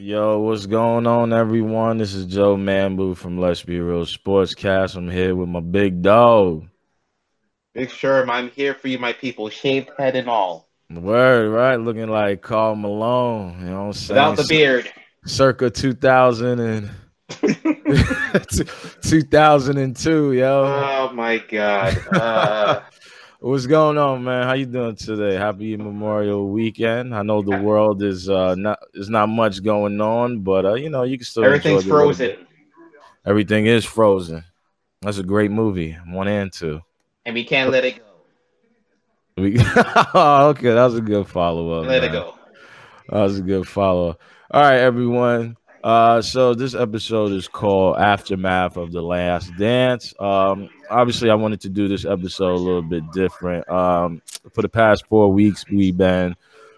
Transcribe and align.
Yo, 0.00 0.38
what's 0.38 0.64
going 0.64 1.06
on, 1.06 1.30
everyone? 1.30 1.98
This 1.98 2.14
is 2.14 2.24
Joe 2.24 2.56
Mambu 2.56 3.14
from 3.14 3.36
Let's 3.36 3.62
Be 3.62 3.80
Real 3.80 4.06
Sportscast. 4.06 4.96
I'm 4.96 5.10
here 5.10 5.36
with 5.36 5.50
my 5.50 5.60
big 5.60 6.00
dog. 6.00 6.66
Big 7.74 7.90
Sherm, 7.90 8.30
I'm 8.30 8.50
here 8.52 8.72
for 8.72 8.88
you, 8.88 8.98
my 8.98 9.12
people, 9.12 9.50
shaved 9.50 9.90
head 9.98 10.16
and 10.16 10.26
all. 10.26 10.70
Word, 10.88 11.50
right? 11.50 11.76
Looking 11.76 12.08
like 12.08 12.40
Karl 12.40 12.76
Malone, 12.76 13.60
you 13.60 13.66
know 13.66 13.72
what 13.72 13.86
I'm 13.88 13.92
saying? 13.92 14.16
Without 14.16 14.36
the 14.38 14.46
beard. 14.48 14.90
Circa 15.26 15.68
2000 15.68 16.60
and 16.60 16.90
2002, 19.02 20.32
yo. 20.32 20.64
Oh 20.64 21.12
my 21.12 21.36
god. 21.36 21.98
Uh, 22.10 22.80
What's 23.42 23.64
going 23.64 23.96
on, 23.96 24.24
man? 24.24 24.46
How 24.46 24.52
you 24.52 24.66
doing 24.66 24.96
today? 24.96 25.34
Happy 25.34 25.74
Memorial 25.74 26.50
Weekend. 26.50 27.14
I 27.14 27.22
know 27.22 27.40
the 27.40 27.56
world 27.56 28.02
is 28.02 28.28
uh 28.28 28.54
not 28.54 28.78
is 28.92 29.08
not 29.08 29.30
much 29.30 29.64
going 29.64 29.98
on, 29.98 30.40
but 30.40 30.66
uh, 30.66 30.74
you 30.74 30.90
know, 30.90 31.04
you 31.04 31.16
can 31.16 31.24
still 31.24 31.44
everything's 31.44 31.84
enjoy 31.84 31.88
the 31.88 32.04
little 32.04 32.12
frozen. 32.12 32.46
Everything 33.24 33.64
is 33.64 33.86
frozen. 33.86 34.44
That's 35.00 35.16
a 35.16 35.22
great 35.22 35.50
movie. 35.50 35.96
One 36.08 36.28
and 36.28 36.52
two. 36.52 36.82
And 37.24 37.32
we 37.32 37.44
can't 37.44 37.70
let 37.70 37.86
it 37.86 38.00
go. 38.00 38.04
We 39.42 39.56
oh, 40.14 40.48
okay, 40.48 40.74
that 40.74 40.84
was 40.84 40.96
a 40.96 41.00
good 41.00 41.26
follow 41.26 41.80
up. 41.80 41.86
Let 41.86 42.04
it 42.04 42.12
go. 42.12 42.34
That 43.08 43.22
was 43.22 43.38
a 43.38 43.42
good 43.42 43.66
follow. 43.66 44.10
Up. 44.10 44.20
All 44.50 44.60
right, 44.60 44.80
everyone. 44.80 45.56
Uh, 45.82 46.20
so 46.20 46.54
this 46.54 46.74
episode 46.74 47.32
is 47.32 47.48
called 47.48 47.96
Aftermath 47.96 48.76
of 48.76 48.92
the 48.92 49.00
Last 49.00 49.50
Dance. 49.56 50.12
Um, 50.20 50.68
obviously, 50.90 51.30
I 51.30 51.34
wanted 51.34 51.60
to 51.62 51.70
do 51.70 51.88
this 51.88 52.04
episode 52.04 52.52
a 52.52 52.56
little 52.56 52.82
bit 52.82 53.10
different. 53.12 53.68
Um, 53.70 54.20
for 54.52 54.60
the 54.60 54.68
past 54.68 55.06
four 55.06 55.32
weeks, 55.32 55.64
we've 55.70 55.96
been 55.96 56.36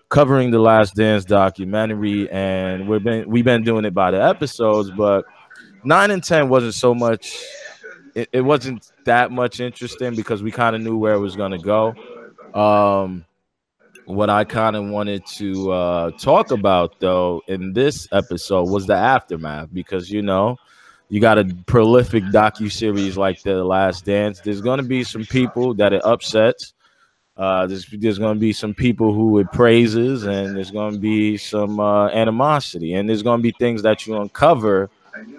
covering 0.09 0.53
the 0.53 0.61
Last 0.61 0.95
Dance 0.95 1.25
documentary, 1.25 2.31
and 2.31 2.89
we've 2.89 3.03
been 3.03 3.29
we've 3.29 3.45
been 3.45 3.65
doing 3.65 3.85
it 3.85 3.95
by 3.95 4.13
the 4.13 4.23
episodes. 4.23 4.91
But 4.91 5.25
nine 5.83 6.13
and 6.13 6.23
ten 6.23 6.49
wasn't 6.49 6.75
so 6.75 6.95
much. 6.95 7.43
It, 8.15 8.29
it 8.33 8.41
wasn't 8.43 8.89
that 9.05 9.33
much 9.33 9.59
interesting 9.59 10.15
because 10.15 10.43
we 10.43 10.53
kind 10.53 10.77
of 10.77 10.83
knew 10.83 10.97
where 10.97 11.15
it 11.15 11.21
was 11.21 11.35
going 11.35 11.53
to 11.53 11.59
go. 11.59 11.95
Um, 12.55 13.25
what 14.07 14.31
I 14.31 14.45
kind 14.45 14.77
of 14.77 14.87
wanted 14.87 15.25
to 15.37 15.73
uh, 15.73 16.11
talk 16.13 16.51
about 16.51 16.99
though 17.01 17.43
in 17.49 17.73
this 17.73 18.09
episode 18.13 18.69
was 18.69 18.87
the 18.87 18.97
aftermath 18.97 19.69
because 19.73 20.11
you 20.11 20.23
know 20.23 20.57
you 21.09 21.21
got 21.21 21.39
a 21.39 21.45
prolific 21.67 22.25
docu 22.25 22.73
series 22.73 23.17
like 23.17 23.43
the 23.43 23.63
Last 23.63 24.07
Dance. 24.07 24.41
There's 24.41 24.63
going 24.63 24.79
to 24.79 24.85
be 24.85 25.05
some 25.05 25.25
people 25.25 25.75
that 25.75 25.93
it 25.93 26.05
upsets. 26.05 26.73
Uh, 27.37 27.67
there's 27.67 27.87
there's 27.93 28.19
going 28.19 28.35
to 28.35 28.41
be 28.41 28.53
some 28.53 28.75
people 28.75 29.13
who 29.13 29.39
it 29.39 29.51
praises, 29.53 30.25
and 30.25 30.57
there's 30.57 30.71
going 30.71 30.95
to 30.95 30.99
be 31.01 31.37
some 31.37 31.81
uh, 31.81 32.09
animosity, 32.09 32.95
and 32.95 33.09
there's 33.09 33.23
going 33.23 33.39
to 33.39 33.43
be 33.43 33.55
things 33.59 33.83
that 33.83 34.07
you 34.07 34.17
uncover 34.21 34.91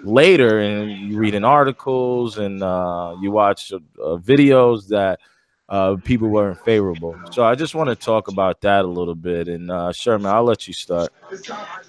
later, 0.02 0.58
and 0.60 0.90
you 0.90 1.18
read 1.18 1.34
in 1.34 1.44
articles 1.44 2.38
and 2.38 2.62
uh, 2.62 3.14
you 3.20 3.30
watch 3.30 3.72
uh, 3.72 3.78
videos 4.16 4.88
that 4.88 5.20
uh, 5.68 5.96
people 6.04 6.30
weren't 6.30 6.58
favorable. 6.58 7.20
So 7.30 7.44
I 7.44 7.54
just 7.54 7.74
want 7.74 7.88
to 7.90 7.96
talk 7.96 8.28
about 8.28 8.60
that 8.62 8.84
a 8.84 8.88
little 8.88 9.14
bit. 9.14 9.48
And 9.48 9.70
uh, 9.70 9.92
Sherman, 9.92 10.32
I'll 10.32 10.44
let 10.44 10.66
you 10.66 10.74
start. 10.74 11.12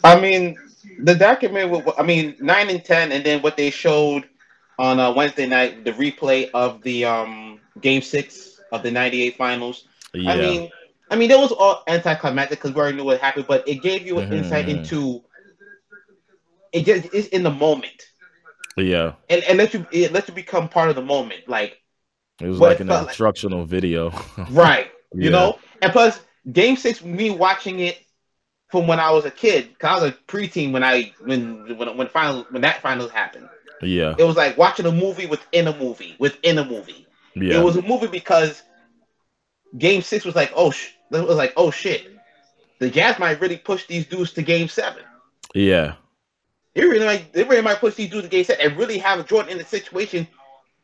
I 0.04 0.20
mean, 0.20 0.58
the 0.98 1.16
document. 1.16 1.86
I 1.98 2.03
mean, 2.03 2.36
nine 2.40 2.70
and 2.70 2.84
ten, 2.84 3.12
and 3.12 3.23
then 3.26 3.42
what 3.42 3.58
they 3.58 3.70
showed 3.70 4.28
on 4.78 5.00
uh, 5.00 5.14
Wednesday 5.14 5.48
night, 5.48 5.84
the 5.86 5.92
replay 5.92 6.50
of 6.53 6.81
the 6.84 7.06
um, 7.06 7.62
game 7.81 8.02
six 8.02 8.59
of 8.72 8.84
the 8.84 8.92
'98 8.92 9.36
finals. 9.38 9.86
Yeah, 10.14 10.31
I 10.31 10.38
mean, 10.38 10.72
I 11.09 11.16
mean, 11.16 11.31
it 11.31 11.38
was 11.40 11.52
all 11.52 11.84
anticlimactic 11.88 12.59
because 12.59 12.73
we 12.73 12.81
already 12.81 12.98
knew 12.98 13.06
what 13.06 13.20
happened, 13.20 13.46
but 13.48 13.68
it 13.68 13.76
gave 13.81 14.06
you 14.06 14.20
an 14.20 14.28
insight 14.31 14.68
Mhm. 14.68 14.70
into 14.70 15.23
it. 16.72 16.86
Just 16.86 17.09
it's 17.14 17.28
in 17.30 17.44
the 17.44 17.52
moment, 17.52 18.03
yeah, 18.78 19.13
and 19.30 19.44
and 19.44 19.57
let 19.57 19.74
you 19.74 19.86
it 19.92 20.12
let 20.12 20.28
you 20.28 20.34
become 20.34 20.69
part 20.69 20.90
of 20.90 20.96
the 20.96 21.02
moment, 21.02 21.47
like 21.47 21.78
it 22.41 22.47
was 22.47 22.59
What 22.59 22.69
like 22.69 22.79
an 22.81 22.88
like. 22.88 23.07
instructional 23.07 23.66
video. 23.66 24.12
right, 24.51 24.91
you 25.19 25.29
Yeah. 25.29 25.29
know. 25.29 25.59
And 25.81 25.91
plus, 25.91 26.19
Game 26.51 26.75
Six, 26.78 27.03
me 27.03 27.29
watching 27.31 27.79
it 27.79 28.00
from 28.69 28.88
when 28.88 29.00
I 29.00 29.12
was 29.12 29.25
a 29.25 29.31
kid, 29.31 29.69
because 29.69 30.01
I 30.01 30.03
was 30.06 30.12
a 30.12 30.16
preteen 30.28 30.72
when 30.72 30.84
I 30.84 31.13
when 31.24 31.78
when 31.78 31.97
when 31.97 32.07
final 32.07 32.44
when 32.50 32.62
that 32.63 32.81
finals 32.81 33.12
happened. 33.12 33.50
Yeah, 33.81 34.16
It 34.18 34.24
was 34.24 34.35
like 34.38 34.57
watching 34.57 34.85
a 34.85 34.91
movie 34.91 35.25
within 35.25 35.68
a 35.68 35.78
movie 35.78 36.16
within 36.19 36.57
a 36.57 36.66
movie. 36.66 37.06
yeah, 37.35 37.59
It 37.59 37.63
was 37.63 37.75
a 37.75 37.81
movie 37.81 38.07
because 38.07 38.63
Game 39.78 40.01
Six 40.01 40.25
was 40.25 40.35
like, 40.35 40.51
oh, 40.56 40.72
sh- 40.72 40.91
it 41.12 41.28
was 41.28 41.38
like, 41.38 41.53
oh 41.57 41.72
shit, 41.72 42.07
the 42.79 42.90
Jazz 42.90 43.19
might 43.19 43.40
really 43.41 43.57
push 43.57 43.85
these 43.88 44.06
dudes 44.06 44.34
to 44.34 44.41
Game 44.41 44.68
Seven. 44.68 45.03
yeah, 45.53 45.95
They 46.74 46.84
really 46.85 47.06
might, 47.06 47.34
they 47.34 47.44
really 47.44 47.62
might 47.62 47.79
push 47.79 47.95
these 47.95 48.09
dudes 48.09 48.24
to 48.24 48.29
Game 48.29 48.44
Seven 48.44 48.66
and 48.66 48.78
really 48.78 48.97
have 49.00 49.25
Jordan 49.28 49.51
in 49.51 49.57
the 49.57 49.66
situation 49.66 50.28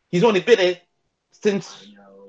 he's 0.10 0.24
only 0.24 0.40
been 0.42 0.60
in 0.60 0.78
since 1.44 1.88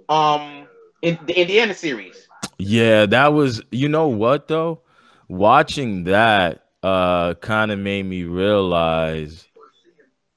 um 0.08 0.66
in 1.02 1.18
the 1.26 1.40
Indiana 1.40 1.74
series. 1.74 2.28
yeah. 2.58 3.06
That 3.06 3.32
was, 3.32 3.60
you 3.70 3.88
know 3.88 4.08
what 4.08 4.48
though, 4.48 4.80
watching 5.28 6.04
that 6.04 6.64
uh 6.82 7.34
kind 7.34 7.70
of 7.70 7.78
made 7.78 8.04
me 8.04 8.24
realize 8.24 9.46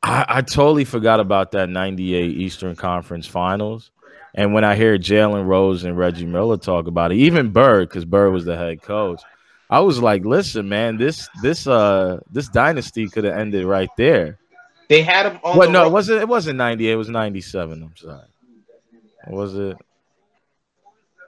I, 0.03 0.25
I 0.27 0.41
totally 0.41 0.85
forgot 0.85 1.19
about 1.19 1.51
that 1.51 1.67
98 1.69 2.37
Eastern 2.37 2.75
Conference 2.75 3.25
Finals. 3.25 3.89
And 4.35 4.53
when 4.53 4.63
I 4.63 4.75
hear 4.75 4.97
Jalen 4.99 5.47
Rose 5.47 5.83
and 5.83 5.97
Reggie 5.97 6.25
Miller 6.25 6.57
talk 6.57 6.87
about 6.87 7.11
it, 7.11 7.15
even 7.15 7.51
Bird, 7.51 7.89
because 7.89 8.05
Bird 8.05 8.31
was 8.33 8.45
the 8.45 8.55
head 8.57 8.81
coach, 8.81 9.21
I 9.69 9.79
was 9.79 9.99
like, 9.99 10.23
listen, 10.25 10.69
man, 10.69 10.97
this 10.97 11.27
this 11.41 11.65
uh 11.65 12.19
this 12.29 12.49
dynasty 12.49 13.07
could 13.07 13.23
have 13.23 13.35
ended 13.35 13.65
right 13.65 13.89
there. 13.97 14.37
They 14.89 15.01
had 15.01 15.25
him 15.25 15.39
on. 15.43 15.57
What 15.57 15.71
no, 15.71 15.81
ro- 15.81 15.87
it 15.87 15.91
wasn't 15.91 16.21
it 16.21 16.27
wasn't 16.27 16.57
98, 16.57 16.91
it 16.91 16.95
was 16.95 17.09
97. 17.09 17.81
I'm 17.81 17.95
sorry. 17.95 18.21
Was 19.27 19.55
it? 19.55 19.77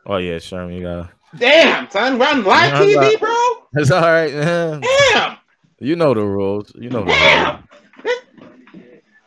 Oh 0.05 0.17
yeah, 0.17 0.39
Sherman, 0.39 0.75
you 0.75 0.83
got 0.83 1.09
Damn, 1.37 1.89
son, 1.89 2.17
run 2.17 2.43
live 2.43 2.71
Yeah, 2.71 2.79
I'm 2.79 2.87
TV, 2.87 2.95
not- 2.95 3.19
bro. 3.19 3.81
it's 3.81 3.91
all 3.91 4.01
right, 4.01 4.33
man. 4.33 4.81
Damn, 4.81 5.37
You 5.79 5.95
know 5.95 6.13
the 6.13 6.23
rules. 6.23 6.71
You 6.75 6.89
know 6.89 7.03
the 7.03 7.59
rules. 8.03 8.13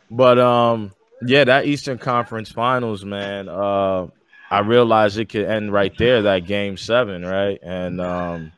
But 0.09 0.39
um, 0.39 0.91
yeah, 1.25 1.43
that 1.45 1.65
Eastern 1.65 1.97
Conference 1.97 2.51
Finals, 2.51 3.05
man. 3.05 3.47
Uh, 3.47 4.07
I 4.49 4.59
realized 4.59 5.17
it 5.19 5.29
could 5.29 5.45
end 5.45 5.71
right 5.71 5.95
there, 5.97 6.23
that 6.23 6.45
Game 6.45 6.75
Seven, 6.75 7.23
right? 7.23 7.57
And 7.63 8.01
um, 8.01 8.51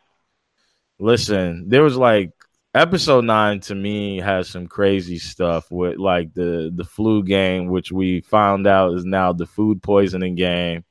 listen, 1.00 1.70
there 1.70 1.84
was 1.84 1.96
like 1.98 2.32
episode 2.74 3.26
nine 3.26 3.60
to 3.62 3.76
me 3.76 4.20
has 4.20 4.50
some 4.50 4.68
crazy 4.68 5.20
stuff 5.20 5.70
with 5.72 5.98
like 5.98 6.34
the 6.34 6.72
the 6.76 6.84
flu 6.84 7.24
game, 7.24 7.68
which 7.68 7.92
we 7.92 8.22
found 8.22 8.68
out 8.68 8.94
is 8.94 9.06
now 9.06 9.34
the 9.34 9.46
food 9.46 9.82
poisoning 9.84 10.36
game. 10.36 10.84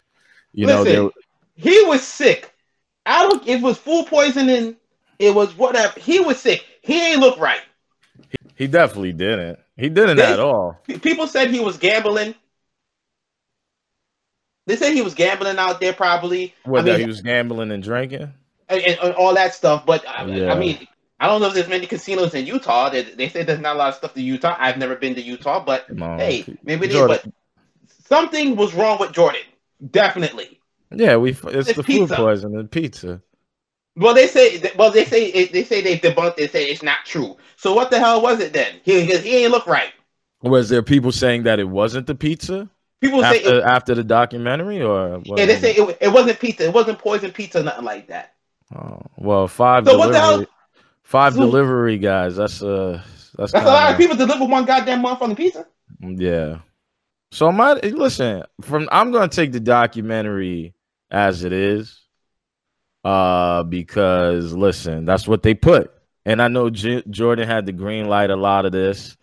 You 0.52 0.66
know, 0.66 0.82
Listen, 0.82 1.02
there, 1.04 1.10
he 1.56 1.84
was 1.86 2.02
sick. 2.02 2.52
I 3.06 3.28
don't. 3.28 3.46
It 3.46 3.62
was 3.62 3.78
food 3.78 4.06
poisoning. 4.06 4.76
It 5.18 5.34
was 5.34 5.56
whatever. 5.56 5.98
He 5.98 6.20
was 6.20 6.38
sick. 6.40 6.64
He 6.82 7.12
ain't 7.12 7.20
look 7.20 7.38
right. 7.38 7.60
he 8.56 8.66
definitely 8.66 9.12
didn't. 9.12 9.58
He 9.76 9.88
didn't 9.88 10.16
They- 10.18 10.32
at 10.32 10.40
all. 10.40 10.80
People 10.86 11.26
said 11.26 11.50
he 11.50 11.60
was 11.60 11.76
gambling. 11.78 12.34
They 14.66 14.76
said 14.76 14.92
he 14.92 15.02
was 15.02 15.14
gambling 15.14 15.58
out 15.58 15.80
there, 15.80 15.92
probably. 15.92 16.54
What 16.64 16.80
I 16.80 16.84
mean, 16.84 17.00
he 17.00 17.06
was 17.06 17.20
gambling 17.20 17.72
and 17.72 17.82
drinking. 17.82 18.32
and, 18.68 18.80
and- 18.80 18.98
and 19.00 19.14
all 19.14 19.34
that 19.34 19.54
stuff. 19.54 19.84
But 19.86 20.06
I, 20.08 20.24
Yeah. 20.26 20.52
I 20.52 20.58
mean, 20.58 20.86
I 21.22 21.26
don't 21.28 21.40
know 21.40 21.46
if 21.46 21.54
there's 21.54 21.68
many 21.68 21.86
casinos 21.86 22.34
in 22.34 22.46
Utah. 22.46 22.90
They, 22.90 23.02
they 23.02 23.28
say 23.28 23.44
there's 23.44 23.60
not 23.60 23.76
a 23.76 23.78
lot 23.78 23.90
of 23.90 23.94
stuff 23.94 24.12
to 24.14 24.20
Utah. 24.20 24.56
I've 24.58 24.76
never 24.76 24.96
been 24.96 25.14
to 25.14 25.22
Utah, 25.22 25.64
but 25.64 25.88
No, 25.88 26.16
hey, 26.16 26.44
maybe 26.64 26.88
they. 26.88 27.06
But 27.06 27.24
something 28.06 28.56
was 28.56 28.74
wrong 28.74 28.98
with 28.98 29.12
Jordan. 29.12 29.42
Definitely. 29.90 30.58
Yeah, 30.90 31.16
we. 31.16 31.30
It's, 31.30 31.44
It's 31.68 31.74
the 31.74 31.84
pizza. 31.84 32.08
food 32.08 32.16
poisoning 32.16 32.66
pizza. 32.66 33.22
Well, 33.94 34.14
they 34.14 34.26
say. 34.26 34.72
Well, 34.76 34.90
they 34.90 35.04
say. 35.04 35.44
They 35.46 35.62
say 35.62 35.80
they 35.80 35.96
debunked. 35.96 36.36
They 36.36 36.48
say 36.48 36.64
it's 36.64 36.82
not 36.82 36.98
true. 37.04 37.36
So 37.56 37.72
what 37.72 37.90
the 37.92 38.00
hell 38.00 38.20
was 38.20 38.40
it 38.40 38.52
then? 38.52 38.80
He 38.82 39.04
he, 39.04 39.36
ain't 39.44 39.52
look 39.52 39.68
right. 39.68 39.92
Was 40.42 40.70
there 40.70 40.82
people 40.82 41.12
saying 41.12 41.44
that 41.44 41.60
it 41.60 41.68
wasn't 41.68 42.08
the 42.08 42.16
pizza 42.16 42.68
People 43.00 43.20
say. 43.22 43.36
after 43.44 43.58
It, 43.58 43.62
after 43.62 43.94
the 43.94 44.02
documentary, 44.02 44.82
or 44.82 45.18
what? 45.20 45.38
yeah, 45.38 45.46
they 45.46 45.56
say 45.56 45.74
it, 45.74 45.98
it 46.00 46.08
wasn't 46.08 46.40
pizza. 46.40 46.64
It 46.64 46.72
wasn't 46.74 46.98
poison 46.98 47.30
pizza. 47.30 47.60
Or 47.60 47.62
nothing 47.62 47.84
like 47.84 48.08
that. 48.08 48.34
Oh, 48.74 49.02
well, 49.18 49.46
five 49.46 49.84
So 49.86 49.96
what 49.98 50.10
the 50.12 50.18
hell- 50.18 50.30
delivery, 50.32 50.51
five 51.12 51.34
delivery 51.34 51.98
guys. 51.98 52.36
That's 52.36 52.62
uh, 52.62 53.02
that's, 53.36 53.52
That's 53.52 53.64
a 53.64 53.68
lot 53.68 53.92
of 53.92 53.98
people 53.98 54.16
deliver 54.16 54.46
one 54.46 54.64
goddamn 54.64 55.04
motherfucking 55.04 55.36
pizza. 55.36 55.66
Yeah. 56.00 56.60
So 57.30 57.52
my 57.52 57.74
listen 57.74 58.44
from 58.62 58.88
I'm 58.90 59.12
gonna 59.12 59.28
take 59.28 59.52
the 59.52 59.60
documentary 59.60 60.74
as 61.10 61.44
it 61.44 61.52
is, 61.52 62.00
uh, 63.04 63.62
because 63.64 64.52
listen, 64.54 65.04
that's 65.04 65.28
what 65.28 65.42
they 65.42 65.54
put, 65.54 65.92
and 66.24 66.40
I 66.40 66.48
know 66.48 66.70
J- 66.70 67.04
Jordan 67.10 67.46
had 67.46 67.66
the 67.66 67.72
green 67.72 68.08
light 68.08 68.30
a 68.30 68.36
lot 68.36 68.64
of 68.64 68.72
this, 68.72 69.16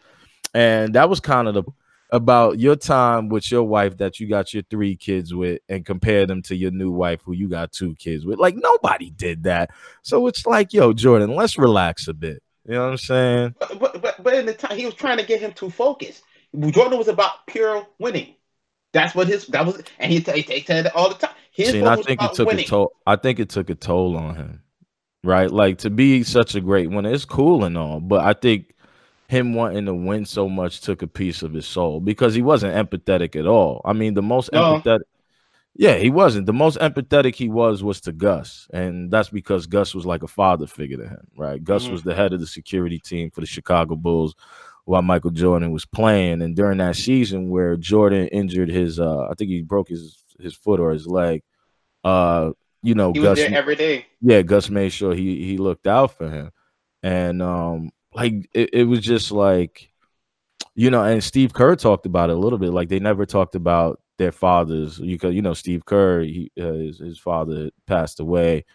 and 0.53 0.93
that 0.93 1.09
was 1.09 1.19
kind 1.19 1.47
of 1.47 1.53
the 1.55 1.63
about 2.11 2.59
your 2.59 2.75
time 2.75 3.29
with 3.29 3.51
your 3.51 3.63
wife 3.63 3.97
that 3.97 4.19
you 4.19 4.27
got 4.27 4.53
your 4.53 4.63
three 4.63 4.95
kids 4.95 5.33
with 5.33 5.61
and 5.69 5.85
compare 5.85 6.25
them 6.25 6.41
to 6.43 6.55
your 6.55 6.71
new 6.71 6.91
wife 6.91 7.21
who 7.23 7.33
you 7.33 7.47
got 7.47 7.71
two 7.71 7.95
kids 7.95 8.25
with. 8.25 8.39
Like 8.39 8.55
nobody 8.55 9.11
did 9.11 9.43
that. 9.43 9.69
So 10.01 10.27
it's 10.27 10.45
like, 10.45 10.73
yo, 10.73 10.93
Jordan, 10.93 11.35
let's 11.35 11.57
relax 11.57 12.07
a 12.07 12.13
bit. 12.13 12.41
You 12.65 12.75
know 12.75 12.85
what 12.85 12.91
I'm 12.91 12.97
saying? 12.97 13.55
But, 13.59 14.01
but, 14.01 14.23
but, 14.23 14.33
in 14.33 14.45
the 14.45 14.53
time, 14.53 14.77
he 14.77 14.85
was 14.85 14.93
trying 14.93 15.17
to 15.17 15.25
get 15.25 15.39
him 15.39 15.53
to 15.53 15.69
focus. 15.69 16.21
Jordan 16.57 16.97
was 16.97 17.07
about 17.07 17.47
pure 17.47 17.87
winning. 17.99 18.35
That's 18.91 19.13
what 19.15 19.27
his 19.27 19.45
that 19.47 19.65
was, 19.65 19.83
and 19.99 20.11
he, 20.11 20.19
he, 20.19 20.41
he 20.41 20.61
said 20.61 20.87
it 20.87 20.95
all 20.95 21.09
the 21.09 21.15
time. 21.15 21.35
His 21.51 21.71
See, 21.71 21.83
I 21.83 21.95
think 21.95 22.21
it 22.21 22.33
took 22.33 22.47
winning. 22.47 22.65
a 22.65 22.67
toll. 22.67 22.91
I 23.05 23.15
think 23.15 23.39
it 23.39 23.49
took 23.49 23.69
a 23.69 23.75
toll 23.75 24.17
on 24.17 24.35
him, 24.35 24.63
right? 25.23 25.49
Like 25.49 25.79
to 25.79 25.89
be 25.89 26.23
such 26.23 26.55
a 26.55 26.61
great 26.61 26.89
winner, 26.89 27.11
it's 27.13 27.25
cool 27.25 27.63
and 27.65 27.77
all, 27.77 27.99
but 27.99 28.25
I 28.25 28.33
think 28.33 28.73
him 29.29 29.53
wanting 29.53 29.85
to 29.85 29.93
win 29.93 30.25
so 30.25 30.49
much 30.49 30.81
took 30.81 31.03
a 31.03 31.07
piece 31.07 31.43
of 31.43 31.53
his 31.53 31.67
soul 31.67 31.99
because 31.99 32.33
he 32.33 32.41
wasn't 32.41 32.73
empathetic 32.73 33.35
at 33.35 33.45
all. 33.45 33.79
I 33.85 33.93
mean, 33.93 34.15
the 34.15 34.23
most 34.23 34.51
no. 34.51 34.81
empathetic. 34.81 35.01
Yeah, 35.75 35.97
he 35.97 36.09
wasn't. 36.09 36.47
The 36.47 36.53
most 36.53 36.79
empathetic 36.79 37.35
he 37.35 37.47
was 37.47 37.83
was 37.83 38.01
to 38.01 38.11
Gus, 38.11 38.67
and 38.73 39.11
that's 39.11 39.29
because 39.29 39.67
Gus 39.67 39.93
was 39.93 40.03
like 40.03 40.23
a 40.23 40.27
father 40.27 40.65
figure 40.65 40.97
to 40.97 41.07
him, 41.07 41.27
right? 41.37 41.63
Gus 41.63 41.83
mm-hmm. 41.83 41.91
was 41.91 42.01
the 42.01 42.15
head 42.15 42.33
of 42.33 42.39
the 42.39 42.47
security 42.47 42.97
team 42.97 43.29
for 43.29 43.41
the 43.41 43.47
Chicago 43.47 43.95
Bulls 43.95 44.33
while 44.85 45.03
Michael 45.03 45.29
Jordan 45.29 45.71
was 45.71 45.85
playing, 45.85 46.41
and 46.41 46.55
during 46.55 46.79
that 46.79 46.95
season 46.95 47.51
where 47.51 47.77
Jordan 47.77 48.29
injured 48.29 48.69
his, 48.69 48.99
uh, 48.99 49.27
I 49.29 49.35
think 49.35 49.51
he 49.51 49.61
broke 49.61 49.89
his 49.89 50.17
his 50.39 50.55
foot 50.55 50.79
or 50.79 50.91
his 50.91 51.05
leg. 51.05 51.43
Uh, 52.03 52.53
you 52.81 52.95
know, 52.95 53.13
he 53.13 53.21
Gus 53.21 53.37
every 53.37 53.75
day. 53.75 54.07
Yeah, 54.21 54.41
Gus 54.41 54.71
made 54.71 54.89
sure 54.89 55.13
he 55.13 55.45
he 55.45 55.57
looked 55.57 55.85
out 55.85 56.17
for 56.17 56.27
him, 56.27 56.51
and 57.03 57.43
um, 57.43 57.91
like 58.13 58.49
it, 58.53 58.69
it 58.73 58.83
was 58.85 58.99
just 59.01 59.31
like 59.31 59.91
you 60.75 60.89
know 60.89 61.03
and 61.03 61.23
steve 61.23 61.53
kerr 61.53 61.75
talked 61.75 62.05
about 62.05 62.29
it 62.29 62.35
a 62.35 62.39
little 62.39 62.59
bit 62.59 62.71
like 62.71 62.89
they 62.89 62.99
never 62.99 63.25
talked 63.25 63.55
about 63.55 64.01
their 64.17 64.31
fathers 64.31 64.99
because 64.99 65.33
you 65.33 65.41
know 65.41 65.53
steve 65.53 65.85
kerr 65.85 66.21
he, 66.21 66.51
uh, 66.59 66.73
his, 66.73 66.99
his 66.99 67.19
father 67.19 67.69
passed 67.87 68.19
away 68.19 68.65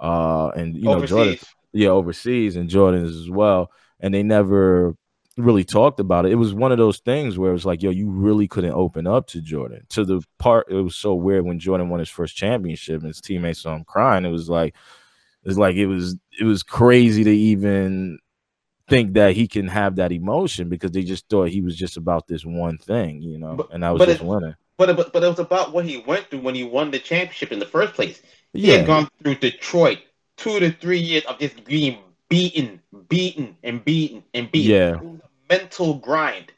uh 0.00 0.48
and 0.56 0.76
you 0.76 0.88
overseas. 0.88 1.10
know 1.10 1.16
jordan 1.16 1.38
yeah 1.72 1.88
overseas 1.88 2.56
and 2.56 2.68
Jordan's 2.68 3.16
as 3.16 3.30
well 3.30 3.70
and 4.00 4.12
they 4.12 4.22
never 4.22 4.94
really 5.38 5.64
talked 5.64 5.98
about 5.98 6.26
it 6.26 6.32
it 6.32 6.36
was 6.36 6.52
one 6.52 6.72
of 6.72 6.78
those 6.78 6.98
things 6.98 7.38
where 7.38 7.50
it 7.50 7.54
was 7.54 7.64
like 7.64 7.82
yo 7.82 7.90
you 7.90 8.10
really 8.10 8.46
couldn't 8.46 8.74
open 8.74 9.06
up 9.06 9.26
to 9.26 9.40
jordan 9.40 9.82
to 9.88 10.04
the 10.04 10.22
part 10.38 10.66
it 10.68 10.74
was 10.74 10.94
so 10.94 11.14
weird 11.14 11.46
when 11.46 11.58
jordan 11.58 11.88
won 11.88 11.98
his 12.00 12.10
first 12.10 12.36
championship 12.36 13.00
and 13.00 13.08
his 13.08 13.20
teammates 13.20 13.62
saw 13.62 13.74
him 13.74 13.84
crying 13.84 14.26
it 14.26 14.30
was 14.30 14.50
like 14.50 14.74
it's 15.44 15.56
like 15.56 15.76
it 15.76 15.86
was 15.86 16.16
it 16.38 16.44
was 16.44 16.62
crazy 16.62 17.24
to 17.24 17.30
even 17.30 18.18
think 18.92 19.14
that 19.14 19.34
he 19.34 19.48
can 19.48 19.68
have 19.68 19.96
that 19.96 20.12
emotion 20.12 20.68
because 20.68 20.90
they 20.90 21.02
just 21.02 21.28
thought 21.28 21.48
he 21.48 21.62
was 21.62 21.76
just 21.76 21.96
about 21.96 22.26
this 22.26 22.44
one 22.44 22.76
thing, 22.76 23.22
you 23.22 23.38
know, 23.38 23.54
but, 23.54 23.72
and 23.72 23.84
I 23.84 23.92
was 23.92 24.06
just 24.06 24.22
winning. 24.22 24.54
But, 24.76 24.96
but 24.96 25.12
but 25.12 25.22
it 25.22 25.28
was 25.28 25.38
about 25.38 25.72
what 25.72 25.84
he 25.84 25.98
went 25.98 26.28
through 26.28 26.40
when 26.40 26.54
he 26.54 26.64
won 26.64 26.90
the 26.90 26.98
championship 26.98 27.52
in 27.52 27.58
the 27.58 27.66
first 27.66 27.94
place. 27.94 28.20
He 28.52 28.68
yeah. 28.68 28.78
had 28.78 28.86
gone 28.86 29.08
through 29.22 29.36
Detroit 29.36 29.98
two 30.36 30.60
to 30.60 30.70
three 30.70 30.98
years 30.98 31.24
of 31.24 31.38
just 31.38 31.64
being 31.64 31.98
beaten, 32.28 32.80
beaten, 33.08 33.56
and 33.62 33.84
beaten 33.84 34.24
and 34.34 34.50
beaten. 34.50 34.70
Yeah, 34.70 35.00
mental 35.48 35.94
grind 35.94 36.52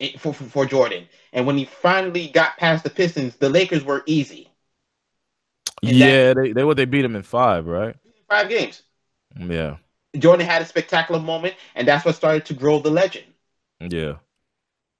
eh, 0.00 0.18
for, 0.18 0.34
for 0.34 0.44
for 0.44 0.66
Jordan. 0.66 1.08
And 1.32 1.46
when 1.46 1.56
he 1.56 1.64
finally 1.64 2.28
got 2.28 2.58
past 2.58 2.84
the 2.84 2.90
Pistons, 2.90 3.36
the 3.36 3.48
Lakers 3.48 3.84
were 3.84 4.02
easy. 4.06 4.50
And 5.82 5.92
yeah, 5.96 6.34
that, 6.34 6.36
they 6.36 6.52
they 6.52 6.64
what 6.64 6.76
they 6.76 6.84
beat 6.84 7.04
him 7.04 7.16
in 7.16 7.22
five, 7.22 7.66
right? 7.66 7.96
Five 8.28 8.48
games. 8.48 8.82
Yeah. 9.38 9.76
Jordan 10.18 10.46
had 10.46 10.62
a 10.62 10.66
spectacular 10.66 11.20
moment, 11.20 11.54
and 11.74 11.86
that's 11.86 12.04
what 12.04 12.14
started 12.14 12.46
to 12.46 12.54
grow 12.54 12.78
the 12.78 12.90
legend. 12.90 13.26
Yeah. 13.80 14.14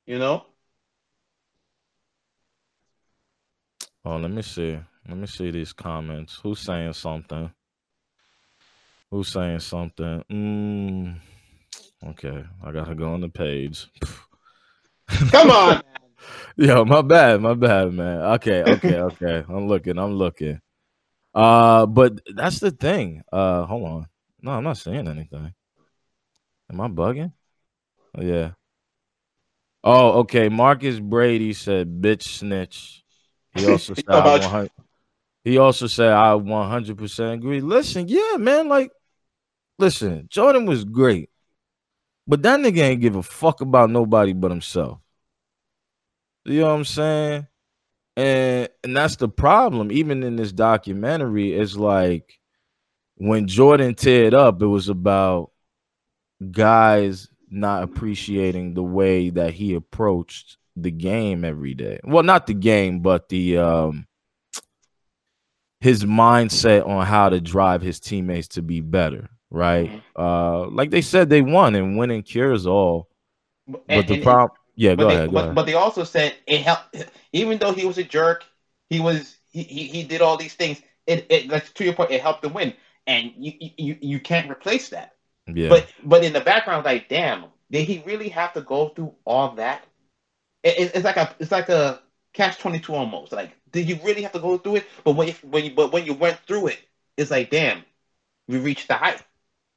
You 0.07 0.19
know? 0.19 0.45
Oh, 4.05 4.17
let 4.17 4.31
me 4.31 4.43
see. 4.43 4.79
Let 5.09 5.17
me 5.17 5.27
see 5.27 5.51
these 5.51 5.73
comments. 5.73 6.39
Who's 6.43 6.61
saying 6.61 6.93
something? 6.95 7.51
Who's 9.11 9.29
saying 9.29 9.61
something? 9.61 10.25
Mm, 10.31 11.17
okay, 12.09 12.45
I 12.63 12.73
gotta 12.73 12.95
go 12.95 13.13
on 13.13 13.21
the 13.21 13.29
page. 13.29 13.87
Come 15.31 15.51
on. 15.51 15.83
Yo, 16.57 16.85
my 16.85 17.03
bad, 17.03 17.41
my 17.41 17.55
bad, 17.55 17.93
man. 17.93 18.21
Okay, 18.35 18.63
okay, 18.65 18.97
okay. 18.99 19.45
I'm 19.49 19.69
looking, 19.69 19.99
I'm 19.99 20.15
looking. 20.15 20.61
Uh, 21.35 21.87
but 21.87 22.21
that's 22.35 22.61
the 22.61 22.71
thing. 22.71 23.23
Uh, 23.33 23.65
hold 23.65 23.89
on. 23.89 24.07
No, 24.45 24.51
I'm 24.51 24.63
not 24.63 24.77
saying 24.77 25.09
anything. 25.09 25.55
Am 26.71 26.81
I 26.81 26.89
bugging? 26.89 27.33
Oh, 28.15 28.23
yeah. 28.23 28.51
Oh, 29.83 30.19
okay. 30.21 30.51
Marcus 30.51 31.01
Brady 31.01 31.55
said, 31.55 32.03
"Bitch 32.03 32.25
snitch." 32.25 33.03
He 33.55 33.65
also 33.71 33.95
said, 33.95 34.05
I 34.11 34.39
100, 34.39 34.71
"He 35.45 35.57
also 35.57 35.87
said 35.87 36.13
I 36.13 36.35
100 36.35 36.99
percent 36.99 37.33
agree." 37.37 37.63
Listen, 37.63 38.07
yeah, 38.07 38.37
man. 38.37 38.69
Like, 38.69 38.93
listen, 39.79 40.27
Jordan 40.29 40.67
was 40.67 40.85
great, 40.85 41.31
but 42.27 42.43
that 42.43 42.61
nigga 42.61 42.81
ain't 42.81 43.01
give 43.01 43.17
a 43.17 43.23
fuck 43.23 43.63
about 43.63 43.89
nobody 43.89 44.35
but 44.35 44.51
himself. 44.51 44.99
You 46.45 46.61
know 46.61 46.67
what 46.67 46.75
I'm 46.75 46.85
saying? 46.85 47.47
And 48.19 48.69
and 48.85 48.95
that's 48.95 49.17
the 49.17 49.29
problem. 49.29 49.91
Even 49.91 50.23
in 50.23 50.37
this 50.37 50.53
documentary, 50.53 51.55
it's 51.55 51.77
like 51.77 52.39
when 53.17 53.47
Jordan 53.47 53.95
teared 53.95 54.35
up, 54.35 54.61
it 54.61 54.67
was 54.67 54.89
about 54.89 55.51
guys 56.51 57.29
not 57.51 57.85
appreciating 57.85 58.75
the 58.75 58.83
way 58.83 59.31
that 59.31 59.55
he 59.55 59.75
approached 59.75 60.57
the 60.77 60.91
game 60.91 61.45
every 61.45 61.75
day. 61.75 62.01
Well, 62.03 62.25
not 62.25 62.47
the 62.47 62.55
game, 62.55 63.01
but 63.01 63.29
the 63.29 63.59
um 63.59 64.07
his 65.81 66.05
mindset 66.05 66.87
on 66.87 67.05
how 67.07 67.29
to 67.29 67.41
drive 67.41 67.83
his 67.83 68.01
teammates 68.01 68.49
to 68.49 68.63
be 68.63 68.81
better, 68.81 69.31
right? 69.51 69.91
Mm-hmm. 69.91 70.21
Uh 70.21 70.71
like 70.71 70.91
they 70.91 71.03
said 71.03 71.31
they 71.31 71.43
won 71.43 71.75
and 71.75 71.97
winning 71.97 72.23
cures 72.23 72.67
all. 72.67 73.09
But 73.69 73.85
and, 73.89 74.09
the 74.09 74.23
problem 74.23 74.59
yeah, 74.75 74.97
go 74.97 75.09
they, 75.09 75.15
ahead, 75.15 75.33
but. 75.33 75.55
But 75.55 75.67
they 75.67 75.75
also 75.75 76.03
said 76.03 76.35
it 76.47 76.63
helped 76.63 76.97
even 77.33 77.59
though 77.59 77.73
he 77.73 77.87
was 77.87 77.99
a 77.99 78.05
jerk, 78.05 78.45
he 78.91 78.99
was 78.99 79.37
he, 79.53 79.63
he, 79.63 79.85
he 79.85 80.03
did 80.03 80.21
all 80.21 80.37
these 80.37 80.55
things. 80.55 80.83
It, 81.07 81.27
it 81.29 81.49
like 81.49 81.73
to 81.75 81.85
your 81.85 81.95
point, 81.95 82.11
it 82.11 82.21
helped 82.21 82.43
them 82.43 82.55
win 82.55 82.75
and 83.07 83.33
you 83.37 83.53
you 83.77 83.99
you 84.01 84.21
can't 84.21 84.51
replace 84.51 84.91
that. 84.91 85.15
Yeah. 85.47 85.69
But 85.69 85.87
but 86.05 86.25
in 86.25 86.33
the 86.33 86.41
background, 86.41 86.85
like, 86.85 87.09
damn, 87.09 87.47
did 87.71 87.87
he 87.87 88.03
really 88.07 88.29
have 88.31 88.53
to 88.55 88.61
go 88.61 88.89
through 88.89 89.15
all 89.25 89.55
that? 89.57 89.85
It, 90.63 90.93
it's 90.95 91.05
like 91.05 91.17
a 91.17 91.35
it's 91.39 91.53
like 91.53 91.69
a 91.69 92.01
catch 92.33 92.59
twenty 92.59 92.81
two 92.81 92.95
almost. 92.95 93.33
Like, 93.33 93.53
did 93.71 93.89
you 93.89 93.99
really 94.03 94.23
have 94.23 94.33
to 94.33 94.41
go 94.41 94.59
through 94.59 94.77
it? 94.77 94.87
But 95.05 95.13
when 95.13 95.29
you, 95.29 95.35
when 95.43 95.65
you 95.65 95.71
but 95.73 95.93
when 95.93 96.07
you 96.07 96.15
went 96.15 96.39
through 96.47 96.69
it, 96.69 96.79
it's 97.17 97.31
like, 97.31 97.51
damn, 97.51 97.85
we 98.49 98.59
reached 98.59 98.89
the 98.89 98.95
height, 98.95 99.23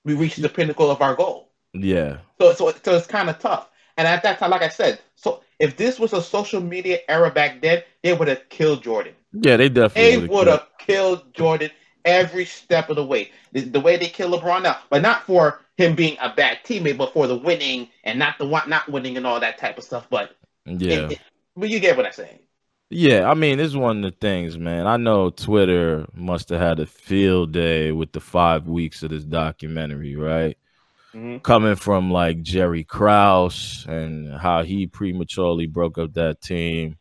we 0.06 0.14
reached 0.14 0.42
the 0.42 0.50
pinnacle 0.50 0.90
of 0.90 1.02
our 1.02 1.16
goal. 1.16 1.52
Yeah. 1.74 2.20
So 2.40 2.54
so 2.54 2.74
so 2.84 2.96
it's 2.96 3.08
kind 3.08 3.30
of 3.30 3.40
tough. 3.40 3.70
And 3.98 4.08
at 4.08 4.22
that 4.24 4.40
time, 4.40 4.52
like 4.52 4.62
I 4.62 4.70
said, 4.70 5.00
so 5.16 5.42
if 5.60 5.76
this 5.76 6.00
was 6.00 6.14
a 6.14 6.22
social 6.22 6.62
media 6.62 7.00
era 7.10 7.32
back 7.32 7.62
then, 7.62 7.82
they 8.04 8.14
would 8.14 8.28
have 8.28 8.48
killed 8.50 8.84
Jordan. 8.84 9.16
Yeah, 9.34 9.58
they 9.58 9.70
definitely 9.70 10.28
they 10.28 10.28
would 10.28 10.48
have 10.48 10.68
killed 10.78 11.34
Jordan 11.34 11.72
every 12.08 12.46
step 12.46 12.90
of 12.90 12.96
the 12.96 13.06
way. 13.06 13.32
The, 13.52 13.62
the, 13.62 13.80
way 13.80 13.98
they 13.98 14.08
kill 14.08 14.32
LeBron 14.32 14.64
now, 14.64 14.78
but 14.90 15.02
not 15.02 15.24
for 15.24 15.62
him 15.78 15.94
being 15.94 16.18
a 16.20 16.34
bad 16.34 16.60
teammate, 16.64 16.98
but 16.98 17.14
for 17.14 17.28
the 17.28 17.38
winning 17.38 17.90
and 18.04 18.18
not 18.18 18.38
the 18.40 18.46
not 18.68 18.90
winning 18.90 19.18
and 19.18 19.28
all 19.28 19.40
that 19.40 19.58
type 19.58 19.78
of 19.78 19.84
stuff. 19.84 20.08
But 20.10 20.36
yeah, 20.66 20.94
it, 20.94 21.12
it, 21.14 21.20
but 21.56 21.70
you 21.70 21.80
get 21.80 21.98
what 21.98 22.06
I'm 22.06 22.14
saying. 22.14 22.40
Yeah, 22.90 23.30
I 23.30 23.34
mean, 23.34 23.58
this 23.58 23.68
is 23.68 23.78
one 23.78 23.98
of 23.98 24.04
the 24.04 24.18
things, 24.18 24.58
man. 24.58 24.88
I 24.88 24.96
know 24.96 25.30
Twitter 25.30 26.08
must 26.14 26.50
have 26.50 26.62
had 26.62 26.80
a 26.80 26.86
field 26.86 27.52
day 27.52 27.92
with 27.92 28.14
the 28.14 28.22
five 28.22 28.68
weeks 28.68 29.04
of 29.04 29.10
this 29.10 29.26
documentary, 29.26 30.16
right? 30.16 30.58
Mm-hmm. 31.14 31.40
Coming 31.40 31.76
from 31.76 32.12
like 32.12 32.42
Jerry 32.42 32.86
Krause 32.86 33.86
and 33.90 34.34
how 34.34 34.64
he 34.64 34.88
prematurely 34.88 35.66
broke 35.66 35.98
up 35.98 36.14
that 36.14 36.42
team 36.42 36.98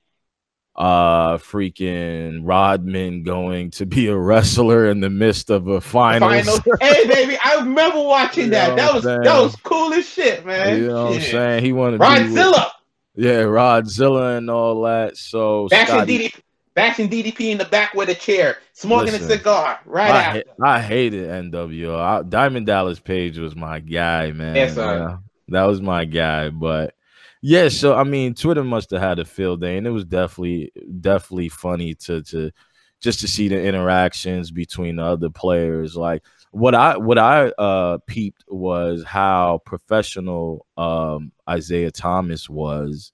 uh 0.77 1.39
freaking 1.39 2.41
Rodman 2.43 3.23
going 3.23 3.71
to 3.73 3.87
be 3.87 4.09
a 4.09 4.17
wrestler 4.17 4.87
in 4.87 5.01
the 5.01 5.09
midst 5.09 5.51
of 5.51 5.69
a 5.69 5.81
final. 5.81 6.29
hey 6.81 7.07
baby, 7.09 7.39
I 7.43 7.57
remember 7.57 8.03
watching 8.03 8.51
that. 8.51 8.77
That 8.77 8.95
was 8.95 9.05
saying? 9.05 9.23
that 9.23 9.41
was 9.41 9.57
cool 9.57 9.93
as 9.95 10.09
shit, 10.09 10.45
man. 10.45 10.79
You 10.79 10.89
know 10.89 11.05
what 11.07 11.15
I'm 11.15 11.21
saying? 11.23 11.65
He 11.65 11.73
wanted 11.73 12.01
Rodzilla. 12.01 12.71
Yeah, 13.15 13.43
Rodzilla 13.45 14.37
and 14.37 14.51
all 14.51 14.83
that. 14.83 15.17
So 15.17 15.69
bashing 15.69 16.01
DDP, 16.01 16.41
bashing 16.75 17.09
DDP 17.09 17.53
in 17.53 17.59
the 17.59 17.65
back 17.65 17.95
with 17.95 18.11
a 18.11 18.15
chair, 18.15 18.59
smoking 18.75 19.13
Listen, 19.13 19.33
a 19.33 19.37
cigar 19.39 19.81
right 19.87 20.11
I, 20.11 20.23
after. 20.23 20.43
I 20.63 20.81
hated 20.83 21.29
NWO. 21.29 21.99
I, 21.99 22.23
Diamond 22.23 22.67
Dallas 22.67 23.01
Page 23.01 23.39
was 23.39 23.57
my 23.57 23.81
guy, 23.81 24.33
man. 24.33 24.55
Yes, 24.55 24.75
sir. 24.75 25.19
that 25.49 25.65
was 25.65 25.81
my 25.81 26.05
guy, 26.05 26.51
but 26.51 26.95
yeah, 27.49 27.69
so 27.69 27.95
I 27.95 28.03
mean, 28.03 28.35
Twitter 28.35 28.65
must 28.65 28.91
have 28.91 29.01
had 29.01 29.21
a 29.21 29.25
field 29.25 29.61
day, 29.61 29.77
and 29.79 29.87
it 29.87 29.91
was 29.91 30.05
definitely 30.05 30.73
definitely 31.01 31.49
funny 31.49 31.95
to 31.95 32.21
to 32.25 32.51
just 33.01 33.21
to 33.21 33.29
see 33.29 33.47
the 33.47 33.63
interactions 33.63 34.51
between 34.51 34.97
the 34.97 35.05
other 35.05 35.31
players. 35.31 35.95
Like 35.95 36.25
what 36.51 36.75
I 36.75 36.97
what 36.97 37.19
I 37.19 37.51
uh 37.51 37.99
peeped 38.09 38.43
was 38.49 39.05
how 39.05 39.61
professional 39.65 40.67
um 40.77 41.31
Isiah 41.49 41.93
Thomas 41.93 42.51
was 42.51 43.13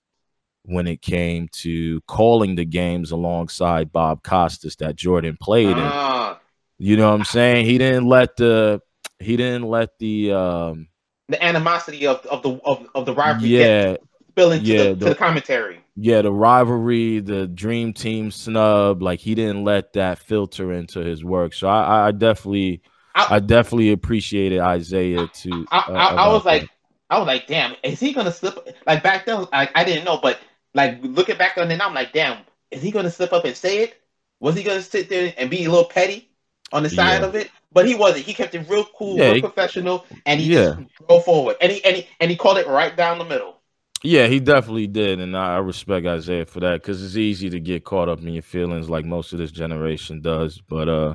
when 0.63 0.87
it 0.87 1.03
came 1.03 1.49
to 1.53 2.01
calling 2.09 2.55
the 2.55 2.65
games 2.65 3.11
alongside 3.11 3.93
Bob 3.93 4.23
Costas 4.23 4.77
that 4.77 4.97
Jordan 4.97 5.37
played 5.43 5.77
in. 5.77 5.77
Uh, 5.77 6.37
you 6.79 6.97
know 6.97 7.11
what 7.11 7.17
I'm 7.17 7.27
saying? 7.27 7.67
He 7.67 7.77
didn't 7.77 8.07
let 8.07 8.39
the 8.39 8.81
he 9.19 9.37
didn't 9.37 9.65
let 9.65 9.91
the 9.99 10.33
um 10.33 10.89
the 11.29 11.45
animosity 11.45 12.07
of 12.07 12.25
of 12.25 12.43
the 12.43 12.59
of, 12.65 12.89
of 12.95 13.05
the 13.05 13.13
rivalry 13.13 13.51
Yeah, 13.51 13.97
spill 14.33 14.53
into 14.53 14.67
yeah, 14.67 14.83
the, 14.85 14.89
to 14.91 14.95
the- 14.97 15.09
the 15.11 15.15
commentary. 15.15 15.81
yeah, 15.97 16.23
the 16.23 16.33
rivalry, 16.33 17.21
the 17.21 17.47
dream 17.47 17.93
team 17.93 18.31
snub, 18.31 19.03
like 19.03 19.21
he 19.21 19.35
didn't 19.35 19.65
let 19.65 19.93
that 19.93 20.19
filter 20.19 20.73
into 20.73 21.01
his 21.01 21.23
work. 21.25 21.53
So 21.55 21.69
I, 21.69 21.83
I- 21.83 22.07
I 22.09 22.11
definitely, 22.13 22.83
I- 23.15 23.37
I 23.37 23.41
definitely 23.41 23.93
appreciated 23.93 24.61
Isiah 24.61 25.29
to. 25.29 25.67
I, 25.71 25.79
uh, 25.79 25.93
I, 25.93 26.07
I 26.25 26.29
was 26.33 26.45
like, 26.45 26.63
that. 26.63 26.71
I 27.11 27.19
was 27.19 27.27
like, 27.27 27.47
damn, 27.47 27.77
is 27.83 28.01
he 28.01 28.13
gonna 28.15 28.33
slip? 28.33 28.75
Like 28.87 29.03
back 29.03 29.27
then, 29.27 29.47
I, 29.53 29.69
I 29.75 29.85
didn't 29.85 30.05
know, 30.05 30.19
but 30.23 30.39
like 30.75 30.99
looking 31.03 31.37
back 31.37 31.59
on 31.59 31.71
it 31.71 31.77
now, 31.77 31.89
I'm 31.89 31.95
like, 31.95 32.13
damn, 32.15 32.39
is 32.71 32.81
he 32.83 32.91
gonna 32.91 33.11
slip 33.11 33.33
up 33.35 33.45
and 33.45 33.55
say 33.55 33.81
it? 33.83 34.01
Was 34.41 34.57
he 34.57 34.63
gonna 34.63 34.81
sit 34.83 35.09
there 35.11 35.35
and 35.37 35.51
be 35.51 35.65
a 35.65 35.71
little 35.71 35.85
petty 35.85 36.31
on 36.73 36.83
the 36.83 36.89
side 36.91 37.21
Yeah. 37.21 37.27
of 37.27 37.35
it? 37.35 37.51
But 37.75 37.87
he 37.87 37.95
wasn't. 37.95 38.25
He 38.25 38.33
kept 38.35 38.55
it 38.55 38.67
real 38.69 38.85
cool, 38.97 39.17
Yeah, 39.19 39.27
real 39.27 39.35
he- 39.37 39.41
professional, 39.43 40.07
and 40.27 40.41
he 40.41 40.55
Yeah. 40.55 40.77
just 40.77 41.07
go 41.07 41.21
forward. 41.21 41.57
And 41.61 41.71
he 41.71 41.85
and 41.85 41.97
he 41.97 42.09
and 42.21 42.31
he 42.31 42.37
called 42.37 42.57
it 42.59 42.67
right 42.67 42.97
down 42.97 43.19
the 43.19 43.25
middle. 43.27 43.59
Yeah, 44.05 44.27
he 44.27 44.41
definitely 44.41 44.89
did, 44.89 45.21
and 45.21 45.37
I 45.37 45.59
respect 45.59 46.07
Isiah 46.07 46.45
for 46.47 46.59
that 46.61 46.83
because 46.83 47.05
it's 47.05 47.17
easy 47.17 47.49
to 47.51 47.61
get 47.61 47.85
caught 47.85 48.09
up 48.09 48.21
in 48.21 48.33
your 48.33 48.43
feelings, 48.43 48.91
like 48.91 49.05
most 49.05 49.33
of 49.33 49.39
this 49.39 49.53
generation 49.53 50.21
does. 50.21 50.61
But 50.69 50.89
uh, 50.89 51.15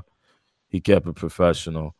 he 0.69 0.79
kept 0.79 1.05
it 1.05 1.15
professional. 1.15 1.95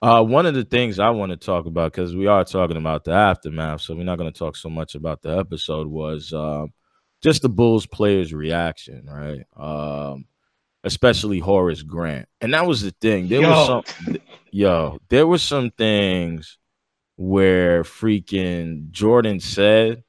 Uh, 0.00 0.20
one 0.24 0.46
of 0.46 0.54
the 0.54 0.64
things 0.64 0.98
I 0.98 1.10
want 1.10 1.30
to 1.30 1.36
talk 1.36 1.66
about 1.66 1.92
because 1.92 2.16
we 2.16 2.26
are 2.26 2.44
talking 2.44 2.76
about 2.76 3.04
the 3.04 3.12
aftermath, 3.12 3.82
so 3.82 3.94
we're 3.94 4.02
not 4.02 4.18
going 4.18 4.32
to 4.32 4.38
talk 4.38 4.56
so 4.56 4.68
much 4.68 4.96
about 4.96 5.22
the 5.22 5.38
episode. 5.38 5.86
Was 5.86 6.32
um, 6.32 6.72
just 7.22 7.42
the 7.42 7.48
Bulls 7.48 7.86
players' 7.86 8.34
reaction, 8.34 9.06
right? 9.06 9.44
Um, 9.56 10.24
especially 10.82 11.38
Horace 11.38 11.82
Grant, 11.82 12.28
and 12.40 12.52
that 12.52 12.66
was 12.66 12.82
the 12.82 12.90
thing. 13.00 13.28
There 13.28 13.42
was 13.42 13.66
some, 13.68 14.16
yo, 14.50 14.98
there 15.08 15.28
were 15.28 15.38
some 15.38 15.70
things 15.70 16.58
where 17.14 17.84
freaking 17.84 18.90
Jordan 18.90 19.38
said 19.38 20.02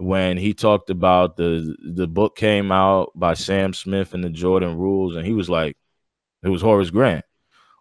when 0.00 0.38
he 0.38 0.54
talked 0.54 0.88
about 0.88 1.36
the 1.36 1.76
the 1.84 2.06
book 2.06 2.34
came 2.34 2.72
out 2.72 3.12
by 3.14 3.34
Sam 3.34 3.74
Smith 3.74 4.14
and 4.14 4.24
the 4.24 4.30
Jordan 4.30 4.78
rules, 4.78 5.14
and 5.14 5.26
he 5.26 5.34
was 5.34 5.50
like, 5.50 5.76
it 6.42 6.48
was 6.48 6.62
Horace 6.62 6.90
Grant. 6.90 7.24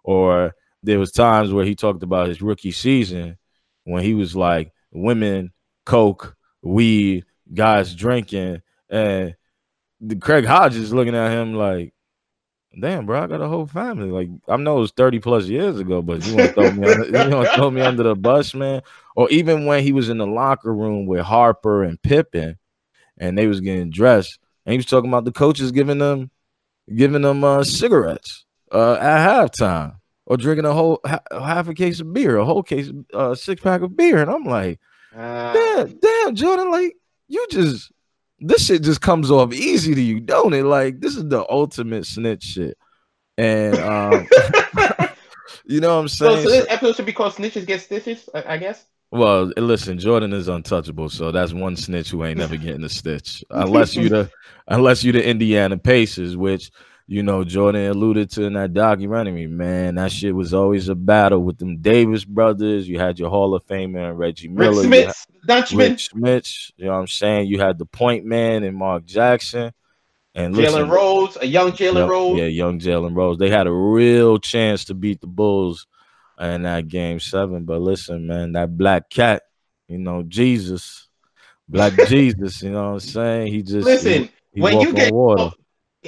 Or 0.03 0.53
there 0.83 0.99
was 0.99 1.11
times 1.11 1.53
where 1.53 1.65
he 1.65 1.75
talked 1.75 2.03
about 2.03 2.27
his 2.27 2.41
rookie 2.41 2.73
season 2.73 3.37
when 3.85 4.03
he 4.03 4.13
was 4.13 4.35
like 4.35 4.73
women, 4.91 5.53
coke, 5.85 6.35
weed, 6.61 7.25
guys 7.53 7.95
drinking, 7.95 8.61
and 8.89 9.35
Craig 10.19 10.45
Hodges 10.45 10.93
looking 10.93 11.15
at 11.15 11.31
him 11.31 11.53
like, 11.53 11.93
damn, 12.79 13.05
bro, 13.05 13.23
I 13.23 13.27
got 13.27 13.41
a 13.41 13.47
whole 13.47 13.67
family. 13.67 14.09
Like 14.11 14.29
I 14.47 14.57
know 14.57 14.77
it 14.77 14.81
was 14.81 14.91
30 14.91 15.19
plus 15.19 15.45
years 15.45 15.79
ago, 15.79 16.01
but 16.01 16.25
you 16.25 16.35
want 16.35 16.49
to 16.49 16.53
throw 16.53 16.71
me 16.71 16.89
under, 16.91 17.05
you 17.05 17.35
want 17.35 17.47
to 17.47 17.55
throw 17.55 17.71
me 17.71 17.81
under 17.81 18.03
the 18.03 18.15
bus, 18.15 18.53
man? 18.53 18.81
Or 19.15 19.29
even 19.29 19.65
when 19.65 19.83
he 19.83 19.91
was 19.91 20.09
in 20.09 20.17
the 20.17 20.27
locker 20.27 20.73
room 20.73 21.05
with 21.05 21.21
Harper 21.21 21.83
and 21.83 22.01
Pippen, 22.01 22.57
and 23.17 23.37
they 23.37 23.47
was 23.47 23.59
getting 23.59 23.89
dressed, 23.91 24.39
and 24.65 24.73
he 24.73 24.77
was 24.77 24.85
talking 24.85 25.09
about 25.09 25.25
the 25.25 25.31
coaches 25.31 25.71
giving 25.71 25.97
them 25.99 26.31
giving 26.95 27.21
them 27.21 27.43
uh, 27.43 27.63
cigarettes 27.63 28.45
uh, 28.71 28.93
at 28.93 29.27
halftime 29.29 29.95
or 30.25 30.37
drinking 30.37 30.65
a 30.65 30.73
whole 30.73 30.99
ha- 31.05 31.21
half 31.31 31.67
a 31.67 31.73
case 31.73 31.99
of 31.99 32.13
beer, 32.13 32.37
a 32.37 32.45
whole 32.45 32.63
case, 32.63 32.91
uh, 33.13 33.35
six 33.35 33.61
pack 33.61 33.81
of 33.81 33.95
beer, 33.95 34.17
and 34.19 34.29
I'm 34.31 34.43
like, 34.43 34.79
Uh, 35.15 35.53
damn, 35.53 35.97
damn, 35.99 36.35
Jordan, 36.35 36.71
like 36.71 36.95
you 37.27 37.45
just 37.51 37.91
this 38.41 38.65
shit 38.65 38.83
just 38.83 39.01
comes 39.01 39.31
off 39.31 39.53
easy 39.53 39.95
to 39.95 40.01
you, 40.01 40.19
don't 40.19 40.53
it? 40.53 40.63
Like 40.63 40.99
this 40.99 41.15
is 41.15 41.27
the 41.27 41.45
ultimate 41.49 42.05
snitch 42.05 42.43
shit, 42.43 42.77
and 43.37 43.75
um, 43.77 44.27
you 45.65 45.79
know 45.79 45.95
what 45.95 46.01
I'm 46.01 46.07
so, 46.07 46.35
saying? 46.35 46.43
so 46.43 46.49
this 46.49 46.65
episode 46.69 46.95
should 46.95 47.05
be 47.05 47.13
called 47.13 47.33
"Snitches 47.33 47.65
Get 47.65 47.81
Stitches," 47.81 48.29
I, 48.33 48.53
I 48.53 48.57
guess. 48.57 48.85
Well, 49.11 49.51
listen, 49.57 49.97
Jordan 49.97 50.33
is 50.33 50.47
untouchable, 50.47 51.09
so 51.09 51.31
that's 51.31 51.51
one 51.51 51.75
snitch 51.75 52.11
who 52.11 52.23
ain't 52.23 52.37
never 52.37 52.57
getting 52.57 52.83
a 52.83 52.89
stitch, 52.89 53.43
unless 53.49 53.95
you 53.95 54.07
the 54.07 54.29
unless 54.67 55.03
you 55.03 55.11
the 55.11 55.25
Indiana 55.25 55.77
Pacers, 55.77 56.37
which 56.37 56.71
you 57.09 57.23
know 57.23 57.43
Jordan 57.43 57.89
alluded 57.89 58.29
to 58.31 58.43
in 58.43 58.53
that 58.53 58.71
documentary. 58.71 59.47
Man, 59.47 59.95
that 59.95 60.11
shit 60.11 60.35
was 60.35 60.53
always 60.53 60.89
a 60.89 60.95
battle 60.95 61.39
with 61.39 61.57
them 61.57 61.77
Davis 61.77 62.23
brothers. 62.23 62.87
You 62.87 62.99
had 62.99 63.17
your 63.17 63.31
Hall 63.31 63.55
of 63.55 63.65
Famer 63.65 64.11
and 64.11 64.19
Reggie 64.19 64.47
Miller. 64.47 64.83
you 64.83 65.05
had 65.07 65.15
Smith, 65.15 65.43
Dutchman, 65.43 65.87
Rick 65.87 65.97
Smits, 65.97 66.71
you 66.77 66.85
know 66.85 66.91
what 66.91 66.99
I'm 66.99 67.07
saying? 67.07 67.47
You 67.47 67.59
had 67.59 67.79
the 67.79 67.87
point 67.87 68.25
man 68.25 68.63
and 68.63 68.77
Mark 68.77 69.05
Jackson, 69.05 69.73
and 70.35 70.53
Jalen 70.53 70.91
Rose, 70.91 71.35
a 71.41 71.47
young 71.47 71.71
Jalen 71.71 71.95
Yep, 71.95 72.09
Rose. 72.09 72.37
Yeah, 72.37 72.45
young 72.45 72.79
Jalen 72.79 73.15
Rose. 73.15 73.39
They 73.39 73.49
had 73.49 73.65
a 73.65 73.73
real 73.73 74.37
chance 74.37 74.85
to 74.85 74.93
beat 74.93 75.19
the 75.19 75.27
Bulls 75.27 75.87
in 76.39 76.61
that 76.61 76.89
game 76.89 77.19
seven. 77.19 77.65
But 77.65 77.81
listen, 77.81 78.27
man, 78.27 78.51
that 78.51 78.77
black 78.77 79.09
cat, 79.09 79.41
you 79.87 79.97
know, 79.97 80.21
Jesus, 80.21 81.07
black 81.67 81.93
Jesus, 82.07 82.61
you 82.61 82.69
know 82.69 82.83
what 82.83 82.93
I'm 82.93 82.99
saying? 82.99 83.51
He 83.51 83.63
just 83.63 83.85
Listen, 83.85 84.11
he, 84.11 84.31
he 84.53 84.61
when 84.61 84.79
you 84.79 84.93
get 84.93 85.11
water. 85.11 85.49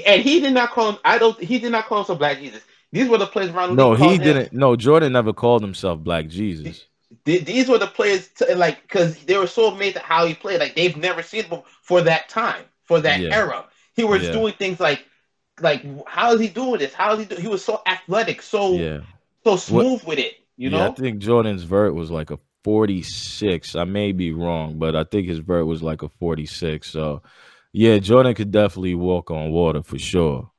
And 0.05 0.21
he 0.21 0.39
did 0.39 0.53
not 0.53 0.71
call 0.71 0.91
him. 0.93 0.97
I 1.03 1.17
don't. 1.17 1.39
He 1.41 1.59
did 1.59 1.71
not 1.71 1.85
call 1.85 1.99
himself 1.99 2.19
Black 2.19 2.39
Jesus. 2.39 2.61
These 2.91 3.07
were 3.09 3.17
the 3.17 3.27
players 3.27 3.49
around. 3.51 3.75
No, 3.75 3.93
he 3.93 4.17
didn't. 4.17 4.53
No, 4.53 4.75
Jordan 4.75 5.13
never 5.13 5.33
called 5.33 5.61
himself 5.61 5.99
Black 5.99 6.27
Jesus. 6.27 6.85
Th- 7.25 7.43
These 7.45 7.67
were 7.67 7.77
the 7.77 7.87
players, 7.87 8.29
to, 8.37 8.55
like, 8.55 8.81
because 8.83 9.17
they 9.25 9.37
were 9.37 9.47
so 9.47 9.67
amazed 9.73 9.97
at 9.97 10.03
how 10.03 10.25
he 10.25 10.33
played. 10.33 10.59
Like 10.59 10.75
they've 10.75 10.95
never 10.95 11.21
seen 11.21 11.43
him 11.43 11.61
for 11.83 12.01
that 12.01 12.29
time, 12.29 12.63
for 12.83 12.99
that 13.01 13.19
Yeah. 13.19 13.35
era. 13.35 13.65
He 13.95 14.03
was 14.05 14.23
Yeah. 14.23 14.31
doing 14.31 14.53
things 14.53 14.79
like, 14.79 15.05
like, 15.59 15.85
how 16.07 16.33
is 16.33 16.39
he 16.41 16.47
doing 16.47 16.79
this? 16.79 16.93
How 16.93 17.13
is 17.13 17.19
he? 17.19 17.25
Do- 17.25 17.41
he 17.41 17.47
was 17.47 17.63
so 17.63 17.81
athletic, 17.85 18.41
so 18.41 18.73
Yeah. 18.73 18.99
so 19.43 19.55
smooth 19.57 20.03
with 20.05 20.19
it. 20.19 20.35
You 20.57 20.69
yeah, 20.69 20.87
I 20.87 20.91
think 20.91 21.19
Jordan's 21.19 21.63
vert 21.63 21.93
was 21.93 22.11
like 22.11 22.31
a 22.31 22.37
46. 22.63 23.75
I 23.75 23.83
may 23.83 24.11
be 24.11 24.31
wrong, 24.31 24.77
but 24.77 24.95
I 24.95 25.03
think 25.03 25.27
his 25.27 25.39
vert 25.39 25.65
was 25.65 25.81
like 25.83 26.01
a 26.03 26.09
46. 26.09 26.89
So, 26.89 27.21
yeah, 27.73 27.97
Jordan 27.99 28.33
could 28.35 28.51
definitely 28.51 28.95
walk 28.95 29.31
on 29.31 29.51
water 29.51 29.81
for 29.83 29.97
sure. 29.99 30.51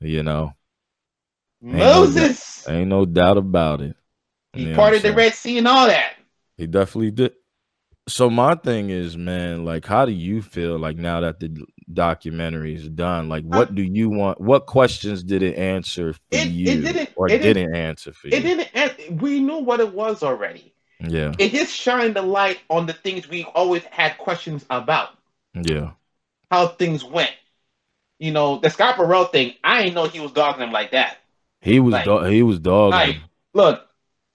You 0.00 0.22
know, 0.22 0.52
no 1.60 1.78
Moses, 2.04 2.68
ain't 2.68 2.88
no 2.88 3.04
doubt 3.06 3.36
about 3.38 3.80
it. 3.80 3.96
he 4.52 4.64
You 4.70 4.74
parted 4.74 5.02
the? 5.02 5.12
Red 5.12 5.34
Sea 5.34 5.58
and 5.58 5.68
all 5.68 5.86
that. 5.86 6.14
He 6.56 6.66
definitely 6.66 7.12
did. 7.12 7.32
So 8.08 8.28
my 8.28 8.56
thing 8.56 8.90
is, 8.90 9.16
man, 9.16 9.64
like, 9.64 9.86
how 9.86 10.04
do 10.04 10.10
you 10.12 10.42
feel 10.42 10.76
like 10.76 10.96
now 10.96 11.20
that 11.20 11.38
the 11.38 11.56
documentary 11.92 12.74
is 12.74 12.88
done? 12.88 13.28
Like, 13.28 13.44
what 13.44 13.76
do 13.76 13.82
you 13.82 14.10
want? 14.10 14.40
What 14.40 14.66
questions 14.66 15.22
did 15.22 15.44
it 15.44 15.56
answer 15.56 16.12
for 16.14 16.18
It- 16.32 16.48
it 16.48 16.50
you, 16.50 16.64
didn't- 16.66 17.10
or 17.14 17.28
it 17.28 17.38
didn't, 17.38 17.62
didn't- 17.70 17.76
answer 17.76 18.12
for 18.12 18.26
you? 18.26 18.36
It 18.36 18.40
didn't. 18.42 19.20
We 19.22 19.38
knew 19.40 19.58
what 19.58 19.78
it 19.78 19.92
was 19.94 20.22
already. 20.24 20.74
Yeah, 21.00 21.32
It 21.38 21.50
just 21.52 21.72
shined 21.74 22.16
a 22.16 22.22
light 22.22 22.58
on 22.70 22.86
the 22.86 22.92
things 22.92 23.28
we 23.28 23.44
always 23.54 23.82
had 23.84 24.18
questions 24.18 24.64
about. 24.70 25.10
yeah, 25.54 25.92
how 26.52 26.68
things 26.68 27.02
went. 27.02 27.30
You 28.18 28.30
know, 28.30 28.58
the 28.58 28.68
Scott 28.70 28.96
Burrell 28.98 29.24
thing, 29.24 29.54
I 29.64 29.82
didn't 29.82 29.94
know 29.94 30.04
he 30.06 30.20
was 30.20 30.30
dogging 30.32 30.62
him 30.62 30.70
like 30.72 30.92
that. 30.92 31.16
he 31.60 31.80
was 31.80 31.92
Like- 31.92 32.04
do- 32.04 32.22
he 32.24 32.42
was 32.42 32.58
dogging. 32.58 32.90
Like, 32.98 33.16
look, 33.54 33.86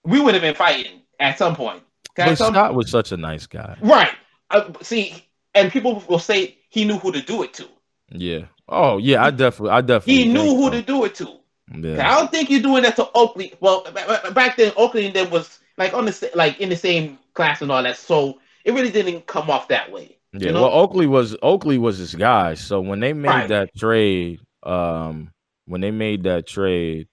we 0.06 0.20
would 0.20 0.34
have 0.34 0.42
been 0.42 0.56
fighting 0.56 1.02
at 1.20 1.38
some 1.38 1.56
point. 1.56 1.84
But 2.16 2.38
some- 2.38 2.54
Scott 2.54 2.74
was 2.74 2.90
such 2.90 3.12
a 3.12 3.18
nice 3.18 3.46
guy. 3.46 3.76
right. 3.82 4.12
Uh, 4.50 4.72
see, 4.82 5.14
and 5.54 5.72
people 5.72 6.02
will 6.08 6.20
say 6.20 6.58
he 6.70 6.86
knew 6.86 6.98
who 6.98 7.12
to 7.12 7.22
do 7.22 7.44
it 7.44 7.54
to. 7.56 7.68
Yeah. 8.10 8.46
Oh 8.70 8.98
yeah, 8.98 9.24
I 9.24 9.32
definitely, 9.32 9.72
I 9.72 9.82
definitely. 9.82 10.14
He 10.24 10.30
knew 10.32 10.56
who 10.56 10.64
so. 10.66 10.70
to 10.72 10.82
do 10.82 11.04
it 11.06 11.16
to. 11.16 11.38
Yeah. 11.78 12.10
I 12.10 12.16
don't 12.18 12.32
think 12.32 12.50
you're 12.50 12.62
doing 12.62 12.84
that 12.84 12.96
to 12.96 13.10
Oakley. 13.14 13.54
Well, 13.60 13.84
ba- 13.84 14.22
ba- 14.24 14.32
back 14.32 14.56
then, 14.56 14.72
Oakley 14.78 15.10
then 15.12 15.30
was 15.30 15.60
like 15.78 15.94
on 15.94 16.06
the 16.06 16.32
like 16.34 16.60
in 16.62 16.70
the 16.70 16.76
same 16.78 17.20
class 17.34 17.62
and 17.62 17.70
all 17.72 17.84
that, 17.84 17.98
so 17.98 18.40
it 18.64 18.74
really 18.74 18.90
didn't 18.92 19.28
come 19.28 19.50
off 19.50 19.68
that 19.68 19.92
way. 19.92 20.17
Yeah, 20.40 20.48
you 20.48 20.54
know? 20.54 20.64
well, 20.64 20.72
Oakley 20.72 21.08
was 21.08 21.36
Oakley 21.42 21.78
was 21.78 21.98
his 21.98 22.16
guy. 22.16 22.54
So 22.56 22.82
when 22.82 23.00
they 23.00 23.14
made 23.14 23.30
Right. 23.30 23.48
that 23.50 23.76
trade, 23.76 24.40
um, 24.64 25.32
when 25.66 25.82
they 25.82 25.92
made 25.92 26.24
that 26.24 26.48
trade, 26.48 27.08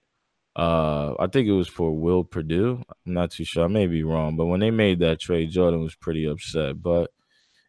uh, 0.55 1.15
I 1.19 1.27
think 1.27 1.47
it 1.47 1.53
was 1.53 1.67
for 1.67 1.91
Will 1.91 2.23
Perdue. 2.23 2.81
I'm 3.05 3.13
not 3.13 3.31
too 3.31 3.43
sure. 3.43 3.65
I 3.65 3.67
may 3.67 3.87
be 3.87 4.03
wrong, 4.03 4.37
but 4.37 4.45
when 4.45 4.59
they 4.59 4.71
made 4.71 4.99
that 4.99 5.19
trade, 5.19 5.51
Jordan 5.51 5.81
was 5.81 5.95
pretty 5.95 6.25
upset. 6.25 6.81
But 6.81 7.11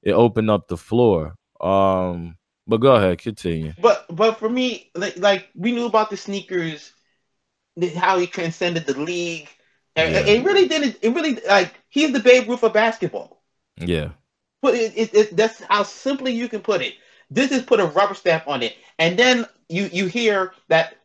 it 0.02 0.12
opened 0.12 0.50
up 0.50 0.68
the 0.68 0.76
floor. 0.76 1.34
Um, 1.60 2.36
but 2.66 2.78
go 2.78 2.94
ahead, 2.94 3.18
continue. 3.18 3.72
But 3.80 4.06
but 4.10 4.38
for 4.38 4.48
me, 4.48 4.90
like, 4.94 5.16
like 5.16 5.48
we 5.54 5.72
knew 5.72 5.86
about 5.86 6.10
the 6.10 6.16
sneakers, 6.16 6.92
how 7.96 8.18
he 8.18 8.26
transcended 8.26 8.86
the 8.86 8.98
league. 8.98 9.48
And 9.96 10.12
Yeah. 10.12 10.20
It 10.34 10.44
really 10.44 10.68
didn't. 10.68 10.98
It 11.02 11.10
really 11.10 11.40
like 11.48 11.74
he's 11.88 12.12
the 12.12 12.20
Babe 12.20 12.48
Ruth 12.48 12.62
of 12.62 12.72
basketball. 12.72 13.42
Yeah, 13.78 14.10
But 14.62 14.74
it, 14.74 14.92
it, 14.96 15.14
it, 15.14 15.36
that's 15.36 15.60
how 15.62 15.82
simply 15.82 16.32
you 16.32 16.48
can 16.48 16.60
put 16.60 16.80
it. 16.82 16.94
This 17.30 17.52
is 17.52 17.62
put 17.62 17.80
a 17.80 17.86
rubber 17.86 18.14
stamp 18.14 18.46
on 18.48 18.62
it, 18.62 18.76
and 18.98 19.18
then 19.18 19.46
you 19.68 19.88
you 19.92 20.06
hear 20.06 20.52
that 20.68 20.96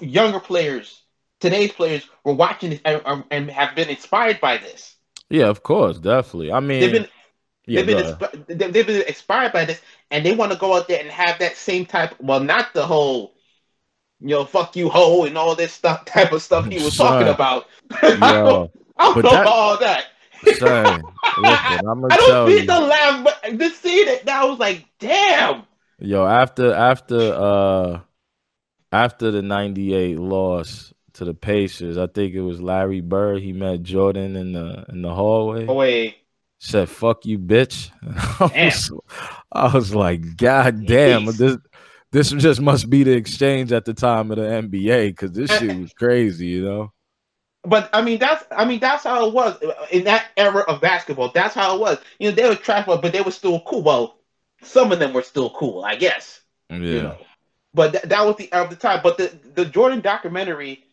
younger 0.00 0.40
players, 0.40 1.02
today's 1.40 1.72
players, 1.72 2.08
were 2.24 2.32
watching 2.34 2.70
this 2.70 2.80
and, 2.84 3.02
um, 3.04 3.24
and 3.30 3.50
have 3.50 3.74
been 3.76 3.88
inspired 3.88 4.40
by 4.40 4.56
this. 4.58 4.96
yeah, 5.28 5.46
of 5.46 5.62
course, 5.62 5.98
definitely. 5.98 6.50
I 6.52 6.60
mean, 6.60 6.80
They've 6.80 6.92
been 6.92 7.08
yeah, 7.66 7.82
they've 7.82 7.86
been 7.96 8.06
inspi- 8.06 8.72
they've 8.72 8.86
been 8.86 9.02
inspired 9.02 9.52
by 9.52 9.64
this, 9.66 9.80
and 10.10 10.24
they 10.24 10.34
want 10.34 10.52
to 10.52 10.58
go 10.58 10.74
out 10.76 10.88
there 10.88 11.00
and 11.00 11.10
have 11.10 11.38
that 11.40 11.56
same 11.56 11.84
type. 11.84 12.14
Well, 12.20 12.40
not 12.40 12.72
the 12.74 12.86
whole, 12.86 13.34
you 14.20 14.28
know, 14.28 14.44
fuck 14.44 14.76
you 14.76 14.88
hoe 14.88 15.24
and 15.24 15.36
all 15.36 15.54
this 15.54 15.72
stuff 15.72 16.04
type 16.06 16.32
of 16.32 16.42
stuff 16.42 16.66
he 16.66 16.76
was 16.82 16.94
Son. 16.96 17.06
talking 17.12 17.28
about. 17.28 17.66
I 18.02 18.16
don't 18.98 19.14
but 19.14 19.24
know 19.24 19.30
that- 19.30 19.46
all 19.46 19.78
that. 19.78 20.06
Son, 20.58 21.02
listen, 21.38 21.88
I'm 21.88 22.00
gonna 22.00 22.08
I 22.10 22.16
don't 22.16 22.48
mean 22.48 22.58
you. 22.58 22.66
to 22.66 22.78
laugh, 22.80 23.24
but 23.24 23.58
just 23.58 23.82
seeing 23.82 24.08
it 24.08 24.24
now, 24.24 24.46
I 24.46 24.50
was 24.50 24.58
like, 24.58 24.86
damn. 24.98 25.64
Yo, 25.98 26.26
after 26.26 26.74
after 26.74 27.34
uh 27.34 28.00
after 28.92 29.30
the 29.30 29.42
98 29.42 30.18
loss 30.18 30.92
to 31.14 31.24
the 31.24 31.34
Pacers, 31.34 31.98
I 31.98 32.06
think 32.06 32.34
it 32.34 32.42
was 32.42 32.60
Larry 32.60 33.00
Bird. 33.00 33.42
He 33.42 33.52
met 33.52 33.82
Jordan 33.82 34.36
in 34.36 34.52
the 34.52 34.84
in 34.88 35.02
the 35.02 35.14
hallway. 35.14 35.66
Oh 35.66 36.12
Said 36.58 36.88
"fuck 36.88 37.26
you, 37.26 37.38
bitch." 37.38 37.90
I 38.40 38.64
was, 38.64 38.92
I 39.52 39.74
was 39.74 39.94
like, 39.94 40.36
"God 40.36 40.86
damn!" 40.86 41.26
Jeez. 41.26 41.36
This 41.36 41.56
this 42.12 42.30
just 42.30 42.60
must 42.60 42.88
be 42.88 43.02
the 43.02 43.12
exchange 43.12 43.72
at 43.72 43.84
the 43.84 43.92
time 43.92 44.30
of 44.30 44.38
the 44.38 44.44
NBA 44.44 45.08
because 45.08 45.32
this 45.32 45.50
shit 45.50 45.78
was 45.78 45.92
crazy, 45.92 46.46
you 46.46 46.64
know. 46.64 46.92
But 47.66 47.90
I 47.92 48.02
mean 48.02 48.18
that's 48.18 48.44
I 48.50 48.64
mean 48.64 48.80
that's 48.80 49.04
how 49.04 49.26
it 49.26 49.34
was 49.34 49.58
in 49.90 50.04
that 50.04 50.26
era 50.36 50.60
of 50.68 50.80
basketball. 50.80 51.30
That's 51.34 51.54
how 51.54 51.76
it 51.76 51.80
was. 51.80 51.98
You 52.18 52.30
know, 52.30 52.34
they 52.36 52.48
were 52.48 52.54
trash, 52.54 52.86
but 52.86 53.02
they 53.02 53.20
were 53.20 53.30
still 53.30 53.60
cool. 53.60 53.82
Well, 53.82 54.16
some 54.62 54.92
of 54.92 54.98
them 54.98 55.12
were 55.12 55.22
still 55.22 55.50
cool, 55.50 55.84
I 55.84 55.96
guess. 55.96 56.40
Yeah, 56.70 56.76
You 56.78 57.02
know, 57.02 57.18
but 57.74 57.92
th- 57.92 58.04
that 58.04 58.24
was 58.26 58.36
the 58.36 58.52
era 58.52 58.64
of 58.64 58.70
the 58.70 58.76
time. 58.76 59.00
But 59.02 59.18
the 59.18 59.32
the 59.54 59.64
Jordan 59.64 60.00
documentary, 60.00 60.84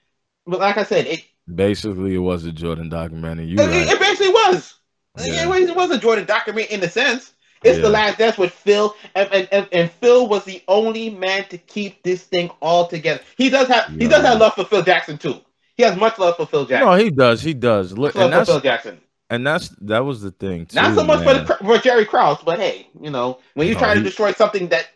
but 0.45 0.59
like 0.59 0.77
I 0.77 0.83
said, 0.83 1.07
it 1.07 1.23
basically, 1.53 2.15
it 2.15 2.19
was 2.19 2.45
a 2.45 2.51
Jordan 2.51 2.89
documentary. 2.89 3.45
You 3.45 3.55
it, 3.59 3.67
right? 3.67 3.87
it 3.87 3.99
basically 3.99 4.29
was. 4.33 4.75
Yeah. 5.19 5.43
It, 5.43 5.47
was, 5.49 5.69
it 5.69 5.75
was 5.75 5.91
a 5.91 5.99
Jordan 5.99 6.25
documentary 6.25 6.73
in 6.73 6.83
a 6.83 6.89
sense. 6.89 7.33
It's 7.63 7.77
Yeah. 7.77 7.83
the 7.83 7.89
last 7.89 8.17
dance 8.17 8.37
with 8.37 8.51
Phil, 8.51 8.93
and, 9.15 9.31
and, 9.31 9.47
and, 9.51 9.67
and 9.71 9.91
Phil 9.91 10.27
was 10.27 10.43
the 10.43 10.61
only 10.67 11.09
man 11.11 11.45
to 11.49 11.57
keep 11.57 12.03
this 12.03 12.23
thing 12.23 12.49
all 12.61 12.87
together. 12.87 13.21
He 13.37 13.49
does 13.49 13.67
have 13.69 13.87
he 13.97 14.07
does 14.07 14.23
have 14.23 14.39
love 14.39 14.53
for 14.55 14.65
Phil 14.65 14.81
Jackson 14.83 15.17
too. 15.17 15.39
He 15.75 15.83
has 15.83 15.95
much 15.97 16.19
love 16.19 16.37
for 16.37 16.45
Phil 16.45 16.65
Jackson. 16.65 16.87
No, 16.87 16.95
he 16.95 17.09
does. 17.09 17.41
He 17.41 17.53
does. 17.53 17.91
Look, 17.97 18.15
much 18.15 18.21
and 18.23 18.31
love 18.31 18.31
for 18.31 18.37
that's 18.37 18.49
Phil 18.49 18.59
Jackson. 18.61 19.01
and 19.29 19.45
that's 19.47 19.69
that 19.81 19.99
was 20.05 20.21
the 20.21 20.31
thing 20.31 20.65
too. 20.67 20.75
Not 20.75 20.95
so 20.95 21.03
much 21.03 21.23
for, 21.23 21.33
the, 21.33 21.57
for 21.65 21.77
Jerry 21.79 22.05
Krause, 22.05 22.37
but 22.45 22.59
hey, 22.59 22.87
you 23.01 23.09
know, 23.09 23.39
when 23.55 23.67
you 23.67 23.73
No, 23.73 23.79
try 23.79 23.93
to 23.93 23.99
he- 23.99 24.03
destroy 24.05 24.33
something 24.33 24.67
that 24.69 24.87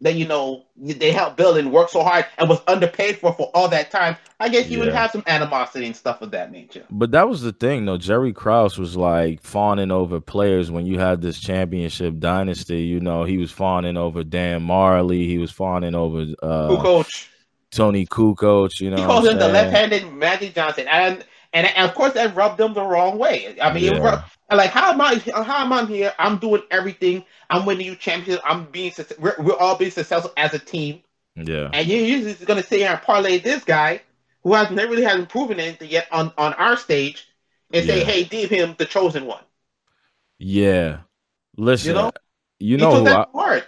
that 0.00 0.16
you 0.16 0.26
know 0.26 0.64
they 0.76 1.12
helped 1.12 1.36
build 1.36 1.56
and 1.56 1.72
work 1.72 1.88
so 1.88 2.02
hard 2.02 2.26
and 2.36 2.48
was 2.48 2.60
underpaid 2.66 3.16
for 3.16 3.32
for 3.32 3.50
all 3.54 3.68
that 3.68 3.90
time, 3.90 4.16
I 4.40 4.48
guess 4.48 4.68
you 4.68 4.80
would 4.80 4.92
have 4.92 5.12
some 5.12 5.22
animosity 5.26 5.86
and 5.86 5.94
stuff 5.96 6.20
of 6.20 6.32
that 6.32 6.50
nature. 6.50 6.84
But 6.90 7.12
that 7.12 7.28
was 7.28 7.42
the 7.42 7.52
thing, 7.52 7.84
though. 7.86 7.96
Jerry 7.96 8.32
Krause 8.32 8.76
was 8.76 8.96
like 8.96 9.40
fawning 9.42 9.90
over 9.92 10.20
players 10.20 10.70
when 10.70 10.84
you 10.84 10.98
had 10.98 11.22
this 11.22 11.40
championship 11.40 12.18
dynasty. 12.18 12.82
You 12.82 13.00
know, 13.00 13.24
he 13.24 13.38
was 13.38 13.52
fawning 13.52 13.96
over 13.96 14.24
Dan 14.24 14.62
Marley. 14.62 15.26
He 15.26 15.38
was 15.38 15.52
fawning 15.52 15.94
over 15.94 16.24
Who 16.24 16.34
uh, 16.42 16.82
coach? 16.82 17.30
Toni 17.74 18.06
Kukoc. 18.06 18.80
You 18.80 18.90
know, 18.90 18.96
He 18.96 19.02
calls 19.04 19.26
him 19.26 19.38
the 19.38 19.48
left-handed 19.48 20.12
Magic 20.12 20.54
Johnson, 20.54 20.86
and 20.88 21.24
and, 21.52 21.66
and 21.66 21.88
of 21.88 21.94
course 21.94 22.12
that 22.14 22.34
rubbed 22.34 22.58
them 22.58 22.74
the 22.74 22.82
wrong 22.82 23.18
way. 23.18 23.56
I 23.60 23.72
mean, 23.72 23.84
Yeah. 23.94 23.98
rubbed, 23.98 24.24
like 24.52 24.70
how 24.70 24.92
am 24.92 25.00
I? 25.00 25.16
How 25.34 25.64
am 25.64 25.72
I 25.72 25.84
here? 25.84 26.12
I'm 26.18 26.38
doing 26.38 26.62
everything. 26.70 27.24
I'm 27.50 27.64
winning 27.66 27.86
you 27.86 27.96
championships. 27.96 28.44
I'm 28.46 28.64
being. 28.66 28.92
We're, 29.18 29.36
we're 29.38 29.56
all 29.56 29.76
being 29.76 29.90
successful 29.90 30.32
as 30.36 30.52
a 30.54 30.58
team. 30.58 31.02
Yeah, 31.36 31.68
And 31.72 31.88
you're 31.88 31.98
usually 31.98 32.34
going 32.46 32.62
to 32.62 32.66
sit 32.68 32.78
here 32.78 32.90
and 32.90 33.02
parlay 33.02 33.38
this 33.40 33.64
guy 33.64 34.02
who 34.44 34.54
has 34.54 34.70
never 34.70 34.92
really 34.92 35.02
hasn't 35.02 35.28
proven 35.30 35.58
anything 35.58 35.90
yet 35.90 36.06
on, 36.12 36.32
on 36.38 36.52
our 36.54 36.76
stage 36.76 37.26
and 37.72 37.84
say, 37.84 38.04
hey, 38.04 38.22
deem 38.22 38.48
him 38.48 38.76
the 38.78 38.84
chosen 38.84 39.26
one. 39.26 39.42
yeah. 40.38 40.98
Listen, 41.56 41.88
You 41.88 41.94
know? 41.94 42.12
you 42.60 42.76
know 42.78 43.04
who 43.04 43.08
I, 43.08 43.26
hard. 43.34 43.64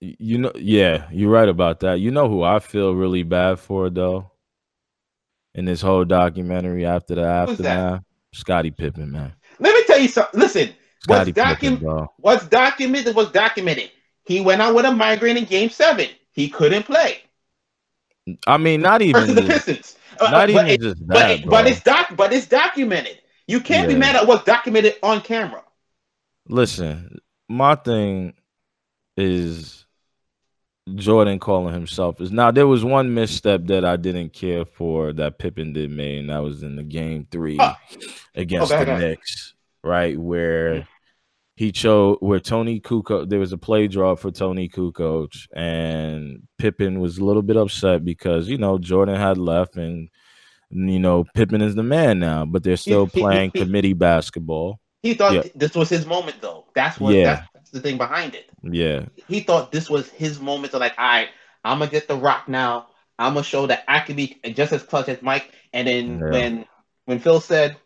You 0.00 0.38
know, 0.38 0.52
yeah, 0.56 1.08
you're 1.10 1.30
right 1.30 1.48
about 1.48 1.80
that. 1.80 2.00
You 2.00 2.10
know 2.10 2.28
who 2.28 2.42
I 2.42 2.58
feel 2.58 2.94
really 2.94 3.22
bad 3.22 3.58
for 3.58 3.90
though. 3.90 4.30
In 5.54 5.64
this 5.66 5.80
whole 5.80 6.04
documentary 6.04 6.84
after 6.84 7.14
the 7.14 7.22
aftermath, 7.22 8.02
Scottie 8.32 8.72
Pippen, 8.72 9.12
man. 9.12 9.34
Let 9.60 9.72
me 9.72 9.84
tell 9.86 10.00
you 10.00 10.08
something. 10.08 10.40
Listen, 10.40 10.70
Scottie 11.00 11.30
what's, 11.32 11.60
Pippen, 11.60 11.76
docu- 11.76 11.80
bro. 11.80 12.12
what's 12.18 12.46
documented 12.48 13.14
was 13.14 13.30
documented. 13.30 13.92
He 14.24 14.40
went 14.40 14.60
out 14.60 14.74
with 14.74 14.84
a 14.84 14.90
migraine 14.90 15.36
in 15.36 15.44
game 15.44 15.70
seven. 15.70 16.08
He 16.32 16.48
couldn't 16.48 16.82
play. 16.84 17.18
I 18.48 18.56
mean, 18.56 18.80
not 18.80 19.00
Versus 19.00 19.28
even 19.30 19.34
the 19.36 19.42
Pistons. 19.42 19.96
Uh, 20.18 20.24
not 20.30 20.32
but 20.32 20.50
even 20.50 20.66
it- 20.66 20.80
just 20.80 21.06
but, 21.06 21.14
that, 21.14 21.30
it- 21.40 21.46
but 21.46 21.66
it's 21.68 21.82
doc 21.82 22.08
but 22.16 22.32
it's 22.32 22.46
documented. 22.46 23.20
You 23.46 23.60
can't 23.60 23.86
be 23.88 23.94
mad 23.94 24.16
at 24.16 24.26
what's 24.26 24.44
documented 24.44 24.96
on 25.02 25.20
camera. 25.20 25.62
Listen, 26.48 27.18
my 27.48 27.74
thing 27.76 28.34
is 29.16 29.83
Jordan 30.94 31.38
calling 31.38 31.72
himself 31.72 32.20
is 32.20 32.30
now 32.30 32.50
there 32.50 32.66
was 32.66 32.84
one 32.84 33.14
misstep 33.14 33.64
that 33.66 33.84
I 33.86 33.96
didn't 33.96 34.34
care 34.34 34.64
for 34.66 35.12
that 35.14 35.38
Pippen 35.38 35.72
did 35.72 35.90
make, 35.90 36.18
and 36.20 36.28
that 36.30 36.42
was 36.42 36.62
in 36.62 36.76
the 36.76 36.82
game 36.82 37.26
three 37.30 37.56
Oh. 37.58 37.72
against 38.34 38.70
Okay, 38.70 38.84
the 38.84 38.92
okay. 38.92 39.00
Knicks, 39.08 39.54
right? 39.82 40.18
Where 40.18 40.70
mm-hmm. 40.74 40.88
he 41.56 41.72
chose 41.72 42.18
where 42.20 42.38
Toni 42.38 42.80
Kukoc 42.80 43.30
there 43.30 43.38
was 43.40 43.52
a 43.52 43.58
play 43.58 43.88
draw 43.88 44.14
for 44.14 44.30
Toni 44.30 44.68
Kukoc, 44.68 45.30
and 45.54 46.42
Pippen 46.58 47.00
was 47.00 47.16
a 47.16 47.24
little 47.24 47.42
bit 47.42 47.56
upset 47.56 48.04
because 48.04 48.48
you 48.50 48.58
know 48.58 48.76
Jordan 48.76 49.16
had 49.16 49.38
left 49.38 49.76
and 49.76 50.10
you 50.68 50.98
know 50.98 51.24
Pippen 51.34 51.62
is 51.62 51.74
the 51.74 51.82
man 51.82 52.18
now, 52.18 52.44
but 52.44 52.62
they're 52.62 52.76
still 52.76 53.06
he- 53.06 53.12
he- 53.12 53.20
playing 53.22 53.50
he- 53.54 53.60
committee 53.60 53.94
basketball. 53.94 54.80
He 55.02 55.14
thought 55.14 55.32
Yeah. 55.34 55.42
this 55.54 55.74
was 55.74 55.88
his 55.88 56.04
moment 56.04 56.36
though. 56.42 56.66
That's 56.74 57.00
what 57.00 57.14
Yeah. 57.14 57.24
that's 57.36 57.48
the 57.74 57.80
thing 57.82 57.98
behind 57.98 58.34
it. 58.34 58.50
Yeah, 58.62 59.06
he 59.14 59.40
thought 59.40 59.72
this 59.72 59.90
was 59.90 60.10
his 60.10 60.40
moment 60.40 60.72
to 60.72 60.78
like, 60.78 60.94
all 60.98 61.06
right, 61.06 61.28
I'm 61.64 61.78
gonna 61.80 61.90
get 61.90 62.08
the 62.08 62.16
rock 62.16 62.48
now. 62.48 62.88
I'm 63.18 63.34
gonna 63.34 63.44
show 63.44 63.66
that 63.66 63.84
I 63.88 64.00
can 64.00 64.16
be 64.16 64.40
just 64.54 64.72
as 64.72 64.82
clutch 64.82 65.08
as 65.08 65.22
Mike. 65.22 65.52
And 65.72 65.88
then 65.88 66.22
Yeah. 66.22 66.26
when 66.28 66.66
when 67.06 67.20
Phil 67.20 67.40
said 67.40 67.76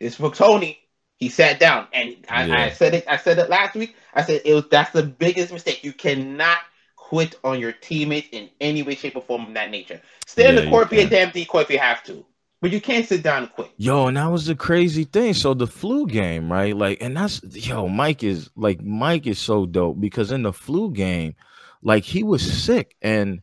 it's 0.00 0.16
for 0.16 0.30
Tony, 0.34 0.80
he 1.18 1.28
sat 1.28 1.60
down 1.60 1.88
and 1.92 2.16
I, 2.28 2.66
I 2.66 2.70
said 2.70 2.94
it. 2.94 3.04
I 3.08 3.16
said 3.16 3.38
it 3.38 3.50
last 3.50 3.74
week. 3.74 3.96
I 4.14 4.22
said 4.22 4.42
it 4.44 4.54
was 4.54 4.68
that's 4.70 4.92
the 4.92 5.02
biggest 5.04 5.52
mistake. 5.52 5.84
You 5.84 5.92
cannot 5.92 6.58
quit 6.96 7.36
on 7.44 7.60
your 7.60 7.72
teammates 7.72 8.28
in 8.32 8.50
any 8.60 8.82
way, 8.82 8.94
shape, 8.94 9.16
or 9.16 9.22
form 9.22 9.46
of 9.46 9.54
that 9.54 9.70
nature. 9.70 10.00
Stay 10.26 10.48
in 10.48 10.54
the 10.56 10.62
court, 10.62 10.90
be 10.90 11.00
a 11.00 11.08
damn 11.08 11.30
decoy 11.30 11.60
if 11.62 11.70
you 11.70 11.78
have 11.78 12.02
to, 12.04 12.24
but 12.64 12.72
you 12.72 12.80
can't 12.80 13.06
sit 13.06 13.22
down 13.22 13.42
and 13.42 13.52
quit. 13.52 13.70
Yo, 13.76 14.06
and 14.06 14.16
that 14.16 14.32
was 14.32 14.46
the 14.46 14.54
crazy 14.54 15.04
thing. 15.04 15.34
So 15.34 15.52
the 15.52 15.66
flu 15.66 16.06
game, 16.06 16.50
right? 16.50 16.74
Like, 16.74 16.96
and 17.02 17.14
that's 17.14 17.42
yo, 17.54 17.88
Mike 17.88 18.22
is 18.22 18.48
like 18.56 18.80
Mike 18.80 19.26
is 19.26 19.38
so 19.38 19.66
dope 19.66 20.00
because 20.00 20.32
in 20.32 20.44
the 20.44 20.52
flu 20.54 20.90
game, 20.90 21.34
like 21.82 22.04
he 22.04 22.22
was 22.22 22.40
sick 22.40 22.96
and 23.02 23.42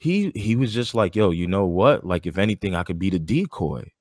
he 0.00 0.32
he 0.34 0.56
was 0.56 0.74
just 0.74 0.92
like, 0.92 1.14
yo, 1.14 1.30
you 1.30 1.46
know 1.46 1.66
what? 1.66 2.04
Like, 2.04 2.26
if 2.26 2.36
anything, 2.36 2.74
I 2.74 2.82
could 2.82 2.98
be 2.98 3.10
the 3.10 3.20
decoy. 3.20 3.92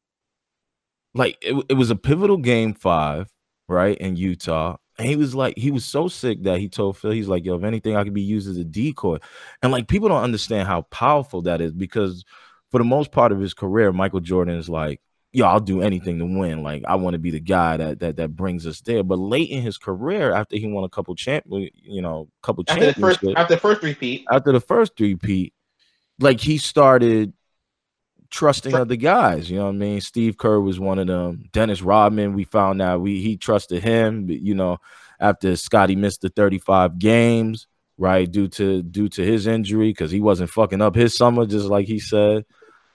Like 1.13 1.37
it, 1.39 1.63
it 1.69 1.75
was 1.75 1.91
a 1.91 1.95
pivotal 1.95 2.37
game 2.37 2.73
five, 2.73 3.29
right, 3.69 3.95
in 3.95 4.15
Utah. 4.15 4.77
And 4.97 5.07
he 5.07 5.15
was 5.15 5.35
like, 5.35 5.55
he 5.55 5.69
was 5.69 5.85
so 5.85 6.07
sick 6.07 6.41
that 6.45 6.57
he 6.57 6.67
told 6.67 6.97
Phil, 6.97 7.11
he's 7.11 7.27
like, 7.27 7.45
yo, 7.45 7.57
if 7.57 7.63
anything, 7.63 7.95
I 7.95 8.03
could 8.03 8.15
be 8.15 8.23
used 8.23 8.49
as 8.49 8.57
a 8.57 8.63
decoy. 8.63 9.19
And 9.61 9.71
like 9.71 9.87
people 9.87 10.09
don't 10.09 10.23
understand 10.23 10.67
how 10.67 10.81
powerful 10.81 11.43
that 11.43 11.61
is 11.61 11.73
because 11.73 12.25
for 12.71 12.77
the 12.79 12.83
most 12.83 13.11
part 13.11 13.31
of 13.31 13.39
his 13.39 13.53
career, 13.53 13.91
Michael 13.93 14.19
Jordan 14.19 14.55
is 14.55 14.69
like, 14.69 14.99
yo, 15.31 15.45
I'll 15.45 15.59
do 15.59 15.81
anything 15.81 16.19
to 16.19 16.25
win. 16.25 16.63
Like 16.63 16.83
I 16.87 16.95
want 16.95 17.13
to 17.13 17.19
be 17.19 17.31
the 17.31 17.39
guy 17.39 17.77
that 17.77 17.99
that 17.99 18.17
that 18.17 18.35
brings 18.35 18.65
us 18.67 18.81
there. 18.81 19.03
But 19.03 19.19
late 19.19 19.49
in 19.49 19.61
his 19.61 19.77
career, 19.77 20.33
after 20.33 20.57
he 20.57 20.67
won 20.67 20.83
a 20.83 20.89
couple 20.89 21.15
champ, 21.15 21.45
uh, 21.51 21.57
you 21.73 22.01
know, 22.01 22.29
couple 22.41 22.63
After 22.67 22.85
the 22.87 22.93
first 22.93 23.19
championships, 23.21 23.39
after 23.39 23.55
the 23.55 23.59
first 23.61 23.83
repeat, 23.83 24.25
after 24.31 24.51
the 24.51 24.59
first 24.61 24.99
repeat, 24.99 25.53
like 26.19 26.39
he 26.39 26.57
started 26.57 27.33
trusting 28.29 28.71
So- 28.73 28.81
other 28.81 28.95
guys. 28.95 29.49
You 29.49 29.57
know 29.57 29.65
what 29.65 29.75
I 29.75 29.77
mean? 29.77 30.01
Steve 30.01 30.37
Kerr 30.37 30.59
was 30.59 30.79
one 30.79 30.99
of 30.99 31.07
them. 31.07 31.43
Dennis 31.53 31.81
Rodman, 31.81 32.33
we 32.33 32.43
found 32.43 32.81
out 32.81 33.01
we 33.01 33.21
he 33.21 33.37
trusted 33.37 33.83
him. 33.83 34.25
but, 34.27 34.39
You 34.39 34.55
know, 34.55 34.77
after 35.19 35.55
Scottie 35.55 35.95
missed 35.95 36.21
the 36.21 36.29
35 36.29 36.99
games, 36.99 37.67
right, 37.97 38.29
due 38.29 38.47
to 38.49 38.83
due 38.83 39.09
to 39.09 39.23
his 39.23 39.47
injury, 39.47 39.89
because 39.89 40.11
he 40.11 40.19
wasn't 40.19 40.49
fucking 40.49 40.81
up 40.81 40.95
his 40.95 41.15
summer, 41.15 41.45
just 41.45 41.67
like 41.67 41.87
he 41.87 41.99
said. 41.99 42.45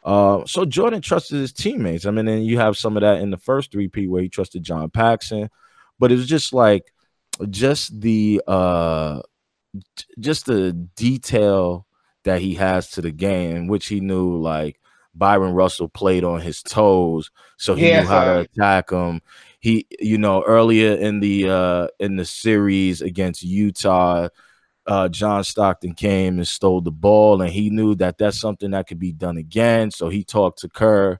Uh, 0.04 0.44
so 0.46 0.64
Jordan 0.64 1.00
trusted 1.00 1.38
his 1.40 1.52
teammates. 1.52 2.06
I 2.06 2.10
mean, 2.10 2.26
then 2.26 2.42
you 2.42 2.58
have 2.58 2.76
some 2.76 2.96
of 2.96 3.02
that 3.02 3.20
in 3.20 3.30
the 3.30 3.36
first 3.36 3.70
three-peat 3.72 4.10
where 4.10 4.22
he 4.22 4.28
trusted 4.28 4.62
John 4.64 4.90
Paxson, 4.90 5.48
but 5.98 6.10
it 6.10 6.16
was 6.16 6.26
just 6.28 6.52
like 6.52 6.92
just 7.50 8.00
the 8.00 8.42
uh 8.46 9.22
just 10.18 10.46
the 10.46 10.72
detail 10.96 11.86
that 12.24 12.40
he 12.40 12.54
has 12.54 12.90
to 12.92 13.00
the 13.02 13.10
game, 13.12 13.66
which 13.66 13.86
he 13.86 14.00
knew 14.00 14.36
like 14.36 14.80
Bryon 15.14 15.52
Russell 15.52 15.88
played 15.88 16.24
on 16.24 16.40
his 16.40 16.62
toes, 16.62 17.30
so 17.58 17.74
he 17.74 17.88
Yeah, 17.88 17.90
knew 17.90 18.06
how 18.06 18.24
to 18.24 18.38
attack 18.40 18.90
him. 18.90 19.20
He, 19.60 19.86
you 20.00 20.18
know, 20.18 20.42
earlier 20.44 20.94
in 20.94 21.20
the 21.20 21.48
uh 21.50 21.88
in 22.00 22.16
the 22.16 22.24
series 22.24 23.02
against 23.02 23.42
Utah, 23.42 24.28
uh 24.86 25.08
John 25.08 25.44
Stockton 25.44 25.94
came 25.94 26.38
and 26.38 26.46
stole 26.48 26.80
the 26.80 26.90
ball, 26.90 27.42
and 27.42 27.50
he 27.50 27.70
knew 27.70 27.94
that 27.96 28.18
that's 28.18 28.40
something 28.40 28.70
that 28.72 28.86
could 28.86 28.98
be 28.98 29.12
done 29.12 29.36
again. 29.36 29.90
So 29.90 30.08
he 30.08 30.24
talked 30.24 30.60
to 30.60 30.68
Kerr. 30.68 31.18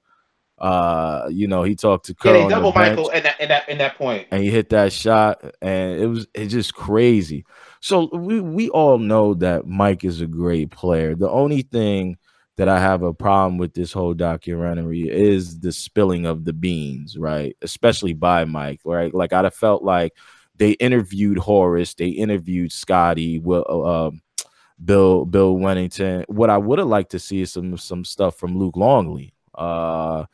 Uh, 0.58 1.26
you 1.28 1.48
know, 1.48 1.64
he 1.64 1.74
talked 1.74 2.06
to 2.06 2.14
Kerr 2.14 2.36
yeah, 2.36 2.42
on 2.42 2.48
the 2.48 2.54
double 2.54 2.72
Michael 2.72 3.08
in 3.10 3.22
that 3.24 3.40
in 3.40 3.48
that 3.48 3.68
in 3.68 3.78
that 3.78 3.96
point. 3.96 4.28
and 4.30 4.42
he 4.42 4.50
hit 4.50 4.68
that 4.70 4.92
shot 4.92 5.42
and 5.60 6.00
it 6.00 6.06
was 6.06 6.26
it's 6.34 6.52
just 6.52 6.74
crazy 6.74 7.44
so 7.80 8.08
we 8.16 8.40
we 8.40 8.68
all 8.68 8.98
know 8.98 9.34
that 9.34 9.66
mike 9.66 10.04
is 10.04 10.20
a 10.20 10.26
great 10.26 10.70
player 10.70 11.16
the 11.16 11.28
only 11.28 11.62
thing 11.62 12.16
that 12.56 12.68
I 12.68 12.78
have 12.78 13.02
a 13.02 13.14
problem 13.14 13.58
with 13.58 13.74
this 13.74 13.92
whole 13.92 14.14
documentary 14.14 15.08
is 15.08 15.60
the 15.60 15.72
spilling 15.72 16.26
of 16.26 16.44
the 16.44 16.52
beans, 16.52 17.16
right? 17.16 17.56
Especially 17.62 18.12
by 18.12 18.44
Mike, 18.44 18.80
right? 18.84 19.12
Like 19.12 19.32
I'd 19.32 19.44
have 19.44 19.54
felt 19.54 19.82
like 19.82 20.12
they 20.56 20.72
interviewed 20.72 21.38
Horace, 21.38 21.94
they 21.94 22.08
interviewed 22.08 22.72
Scottie, 22.72 23.38
Will, 23.38 23.64
uh, 23.68 24.06
um, 24.08 24.22
Bill, 24.84 25.24
Bill 25.24 25.56
Wennington. 25.56 26.24
What 26.28 26.50
I 26.50 26.58
would 26.58 26.78
have 26.78 26.88
liked 26.88 27.12
to 27.12 27.18
see 27.18 27.40
is 27.40 27.52
some 27.52 27.76
some 27.76 28.04
stuff 28.04 28.36
from 28.36 28.58
Luke 28.58 28.76
Longley. 28.76 29.34
Uh, 29.54 30.24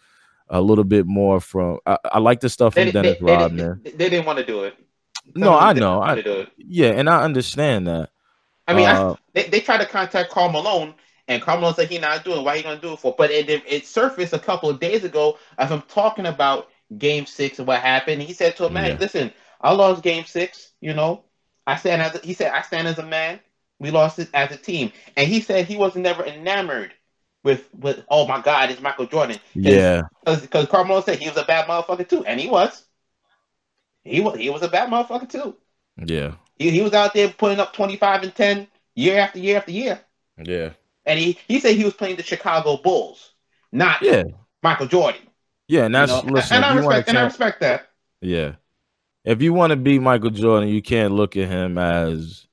a 0.48 0.60
little 0.60 0.84
bit 0.84 1.06
more 1.06 1.40
from. 1.40 1.78
I, 1.86 1.98
I 2.04 2.18
like 2.18 2.40
the 2.40 2.48
stuff 2.48 2.74
from 2.74 2.86
They, 2.86 2.92
Dennis 2.92 3.18
they, 3.18 3.26
they, 3.26 3.32
Rodman. 3.36 3.80
they, 3.84 3.90
they 3.90 4.08
didn't 4.10 4.26
want 4.26 4.38
to 4.38 4.46
do 4.46 4.64
it. 4.64 4.74
Some 5.34 5.42
No, 5.42 5.58
I 5.58 5.72
know. 5.74 6.00
I 6.00 6.20
do 6.20 6.32
it. 6.40 6.48
yeah, 6.56 6.90
and 6.90 7.08
I 7.08 7.22
understand 7.22 7.86
that. 7.88 8.10
I 8.66 8.74
mean, 8.74 8.86
Uh, 8.86 9.12
I, 9.12 9.16
they, 9.34 9.48
they 9.48 9.60
tried 9.60 9.78
to 9.78 9.86
contact 9.86 10.30
Karl 10.30 10.50
Malone, 10.50 10.94
and 11.26 11.42
Karl 11.42 11.58
Malone 11.60 11.74
said 11.74 11.88
he 11.88 11.98
not 11.98 12.24
doing. 12.24 12.38
it. 12.40 12.44
Why 12.44 12.56
he 12.56 12.62
gonna 12.62 12.80
do 12.80 12.94
it 12.94 12.98
for? 12.98 13.14
But 13.16 13.30
it, 13.30 13.48
it 13.50 13.86
surfaced 13.86 14.32
a 14.32 14.38
couple 14.38 14.70
of 14.70 14.80
days 14.80 15.04
ago 15.04 15.38
of 15.58 15.68
him 15.70 15.82
talking 15.88 16.26
about 16.26 16.68
Game 16.96 17.26
Six 17.26 17.58
and 17.58 17.68
what 17.68 17.80
happened. 17.80 18.22
He 18.22 18.32
said 18.32 18.56
to 18.56 18.66
him, 18.66 18.72
"Man, 18.74 18.90
Yeah. 18.92 18.96
listen, 18.98 19.32
I 19.60 19.72
lost 19.72 20.02
Game 20.02 20.24
Six. 20.24 20.72
You 20.80 20.94
know, 20.94 21.24
I 21.66 21.76
stand 21.76 22.02
as 22.02 22.14
a, 22.14 22.18
he 22.18 22.34
said 22.34 22.52
I 22.52 22.62
stand 22.62 22.88
as 22.88 22.98
a 22.98 23.06
man. 23.06 23.40
We 23.80 23.90
lost 23.90 24.18
it 24.18 24.28
as 24.34 24.50
a 24.50 24.56
team, 24.56 24.92
and 25.16 25.28
he 25.28 25.40
said 25.40 25.66
he 25.66 25.76
was 25.76 25.94
never 25.94 26.24
enamored 26.24 26.92
with 27.44 27.68
with 27.74 28.04
oh 28.08 28.26
my 28.26 28.40
God, 28.40 28.70
it's 28.70 28.80
Michael 28.80 29.06
Jordan. 29.06 29.38
Yeah, 29.54 30.02
because 30.24 30.66
Karl 30.66 30.84
Malone 30.84 31.02
said 31.02 31.18
he 31.18 31.28
was 31.28 31.36
a 31.38 31.44
bad 31.44 31.66
motherfucker 31.68 32.08
too, 32.08 32.24
and 32.24 32.40
he 32.40 32.48
was. 32.48 32.84
He 34.04 34.20
was 34.20 34.38
he 34.38 34.50
was 34.50 34.62
a 34.62 34.68
bad 34.68 34.90
motherfucker 34.90 35.28
too. 35.28 35.56
yeah, 36.04 36.32
He, 36.58 36.70
he 36.70 36.80
was 36.80 36.92
out 36.94 37.14
there 37.14 37.28
putting 37.28 37.60
up 37.60 37.72
25 37.72 38.22
and 38.22 38.34
10 38.34 38.66
year 38.94 39.18
after 39.18 39.38
year 39.38 39.58
after 39.58 39.70
year. 39.70 40.00
yeah, 40.42 40.70
And 41.04 41.18
he, 41.18 41.38
he 41.46 41.60
said 41.60 41.76
he 41.76 41.84
was 41.84 41.94
playing 41.94 42.16
the 42.16 42.22
Chicago 42.22 42.78
Bulls, 42.78 43.32
not 43.70 44.02
yeah, 44.02 44.22
Michael 44.62 44.86
Jordan. 44.86 45.20
yeah. 45.68 45.84
And 45.84 45.94
you 45.94 46.00
that's 46.06 46.24
know? 46.24 46.32
listen. 46.32 46.56
and, 46.56 46.64
I 46.64 46.72
you 46.72 46.78
respect, 46.78 47.08
and 47.08 47.18
I 47.18 47.24
respect 47.24 47.60
that. 47.60 47.88
Yeah. 48.20 48.52
If 49.28 49.42
you 49.42 49.52
want 49.52 49.72
to 49.72 49.76
be 49.76 49.98
Michael 49.98 50.30
Jordan, 50.30 50.70
you 50.70 50.80
can't 50.80 51.12
look 51.12 51.36
at 51.36 51.48
him 51.48 51.76
as 51.76 52.46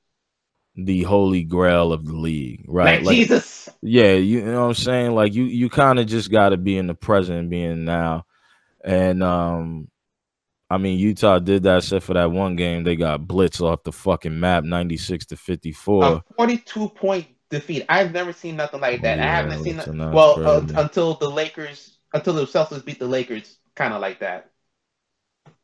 the 0.74 1.04
holy 1.04 1.42
grail 1.42 1.90
of 1.90 2.04
the 2.04 2.12
league, 2.12 2.66
right? 2.68 3.02
Like, 3.02 3.16
Jesus. 3.16 3.70
yeah, 3.80 4.12
you, 4.12 4.44
know 4.44 4.60
what 4.60 4.66
I'm 4.66 4.74
saying? 4.74 5.14
Like 5.14 5.32
you 5.32 5.44
you 5.44 5.70
kind 5.70 5.98
of 5.98 6.06
just 6.06 6.30
got 6.30 6.50
to 6.50 6.58
be 6.58 6.76
in 6.76 6.86
the 6.86 6.94
present 6.94 7.38
and 7.38 7.48
being 7.48 7.86
now. 7.86 8.26
And 8.84 9.22
um 9.22 9.88
I 10.68 10.76
mean 10.76 10.98
Utah 10.98 11.38
did 11.38 11.62
that 11.62 11.78
except 11.78 12.04
for 12.04 12.12
that 12.12 12.30
one 12.30 12.56
game 12.56 12.84
they 12.84 12.94
got 12.94 13.26
blitz 13.26 13.62
off 13.62 13.82
the 13.82 13.92
fucking 13.92 14.38
map 14.38 14.62
96 14.62 15.24
to 15.26 15.36
54. 15.36 16.04
A 16.04 16.24
42 16.36 16.90
point 16.90 17.26
defeat. 17.48 17.86
I've 17.88 18.12
never 18.12 18.34
seen 18.34 18.56
nothing 18.56 18.82
like 18.82 19.00
that. 19.00 19.18
I 19.18 19.22
Yeah, 19.22 19.36
haven't 19.36 19.64
seen 19.64 19.78
that. 19.78 20.12
Well, 20.12 20.46
uh, 20.46 20.66
until 20.76 21.14
the 21.14 21.30
Lakers, 21.30 21.96
until 22.12 22.34
the 22.34 22.44
Celtics 22.44 22.84
beat 22.84 22.98
the 22.98 23.06
Lakers, 23.06 23.56
kind 23.74 23.94
of 23.94 24.02
like 24.02 24.18
that. 24.18 24.50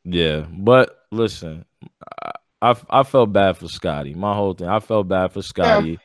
Yeah, 0.05 0.47
but 0.51 1.07
listen, 1.11 1.65
I, 2.23 2.33
I 2.61 2.77
I 2.91 3.03
felt 3.05 3.33
bad 3.33 3.57
for 3.57 3.69
Scottie. 3.69 4.15
My 4.15 4.35
whole 4.35 4.55
thing, 4.55 4.69
I 4.69 4.81
felt 4.81 5.09
bad 5.09 5.33
for 5.33 5.43
Scottie. 5.43 6.01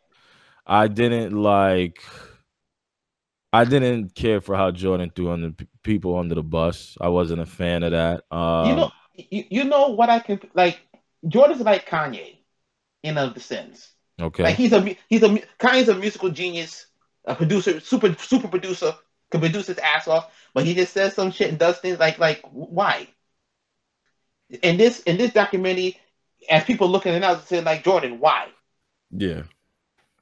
I 0.65 0.87
didn't 0.87 1.33
like. 1.41 2.03
I 3.53 3.65
didn't 3.65 4.13
care 4.13 4.41
for 4.41 4.55
how 4.55 4.71
Jordan 4.71 5.11
threw 5.15 5.29
on 5.31 5.41
the 5.41 5.67
people 5.83 6.17
under 6.17 6.35
the 6.35 6.43
bus. 6.43 6.97
I 6.99 7.09
wasn't 7.09 7.41
a 7.41 7.45
fan 7.45 7.83
of 7.83 7.91
that. 7.91 8.23
Um, 8.35 8.67
you 8.69 8.75
know, 8.75 8.91
you, 9.13 9.43
you 9.49 9.63
know 9.63 9.89
what 9.89 10.09
I 10.09 10.19
can 10.19 10.39
like. 10.53 10.79
Jordan's 11.27 11.61
like 11.61 11.87
Kanye, 11.87 12.37
in 13.03 13.17
of 13.17 13.33
the 13.33 13.39
sense. 13.39 13.93
okay, 14.19 14.43
Like 14.43 14.55
he's 14.55 14.73
a 14.73 14.95
he's 15.09 15.23
a 15.23 15.29
Kanye's 15.59 15.89
a 15.89 15.95
musical 15.95 16.29
genius, 16.29 16.87
a 17.25 17.35
producer, 17.35 17.79
super 17.79 18.15
super 18.15 18.47
producer, 18.47 18.93
can 19.31 19.41
produce 19.41 19.67
his 19.67 19.77
ass 19.79 20.07
off, 20.07 20.31
but 20.53 20.65
he 20.65 20.73
just 20.75 20.93
says 20.93 21.13
some 21.15 21.31
shit 21.31 21.49
and 21.49 21.59
does 21.59 21.79
things 21.79 21.99
like 21.99 22.19
like 22.19 22.41
why? 22.51 23.07
In 24.63 24.77
this 24.77 25.01
in 25.01 25.17
this 25.17 25.33
documentary, 25.33 25.97
as 26.49 26.63
people 26.63 26.89
looking 26.89 27.11
at 27.13 27.17
it 27.17 27.19
now, 27.21 27.37
saying 27.37 27.65
like 27.65 27.83
Jordan, 27.83 28.19
why? 28.19 28.47
yeah, 29.11 29.43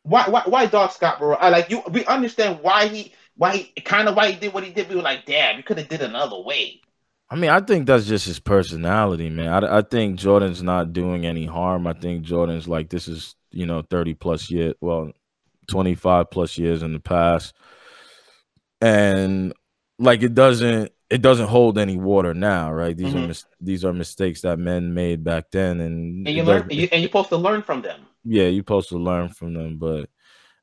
Why 0.04 0.30
why 0.30 0.44
why 0.46 0.66
Dog 0.68 0.92
Scott 0.92 1.20
Burrell? 1.20 1.38
I 1.40 1.50
like 1.50 1.70
you. 1.70 1.82
We 1.92 2.06
understand 2.06 2.60
why 2.62 2.88
he 2.88 3.14
why 3.36 3.58
he 3.58 3.82
kind 3.82 4.08
of 4.08 4.16
why 4.16 4.32
he 4.32 4.40
did 4.40 4.54
what 4.54 4.64
he 4.64 4.72
did. 4.72 4.90
We 4.90 4.96
were 4.96 5.02
like, 5.02 5.26
damn, 5.26 5.58
you 5.58 5.64
could 5.64 5.78
have 5.78 5.90
did 5.90 6.02
another 6.02 6.40
way. 6.40 6.82
I 7.30 7.36
mean, 7.36 7.50
I 7.50 7.60
think 7.60 7.88
that's 7.88 8.06
just 8.06 8.28
his 8.28 8.40
personality, 8.40 9.30
man. 9.30 9.64
I, 9.64 9.80
I 9.80 9.82
think 9.82 10.20
Jordan's 10.20 10.62
not 10.62 10.94
doing 10.94 11.26
any 11.26 11.46
harm. 11.46 11.88
I 11.88 11.94
think 11.94 12.24
Jordan's 12.24 12.68
like 12.68 12.90
this 12.90 13.08
is 13.08 13.36
you 13.52 13.66
know 13.66 13.82
thirty 13.82 14.14
plus 14.14 14.52
year, 14.52 14.74
well, 14.82 15.12
twenty 15.68 15.96
five 15.96 16.30
plus 16.30 16.58
years 16.58 16.84
in 16.84 16.94
the 16.94 17.00
past, 17.00 17.54
and 18.82 19.54
like 20.00 20.24
it 20.24 20.34
doesn't 20.34 20.92
it 21.10 21.22
doesn't 21.22 21.48
hold 21.48 21.78
any 21.78 21.98
water 21.98 22.34
now, 22.34 22.72
right? 22.74 22.96
These 22.98 23.14
are 23.14 23.20
Mhm. 23.20 23.28
mis- 23.28 23.46
these 23.62 23.86
are 23.86 23.94
mistakes 23.94 24.42
that 24.42 24.58
men 24.60 24.94
made 24.94 25.24
back 25.24 25.52
then, 25.52 25.80
and, 25.80 26.28
And 26.28 26.36
you 26.36 26.44
learn 26.44 26.68
you, 26.70 26.88
and 26.92 27.02
you're 27.02 27.10
supposed 27.10 27.30
to 27.30 27.38
learn 27.38 27.62
from 27.62 27.82
them. 27.82 28.02
yeah, 28.24 28.48
you're 28.48 28.62
supposed 28.62 28.90
to 28.90 28.98
learn 28.98 29.30
from 29.30 29.54
them, 29.54 29.78
but. 29.78 30.10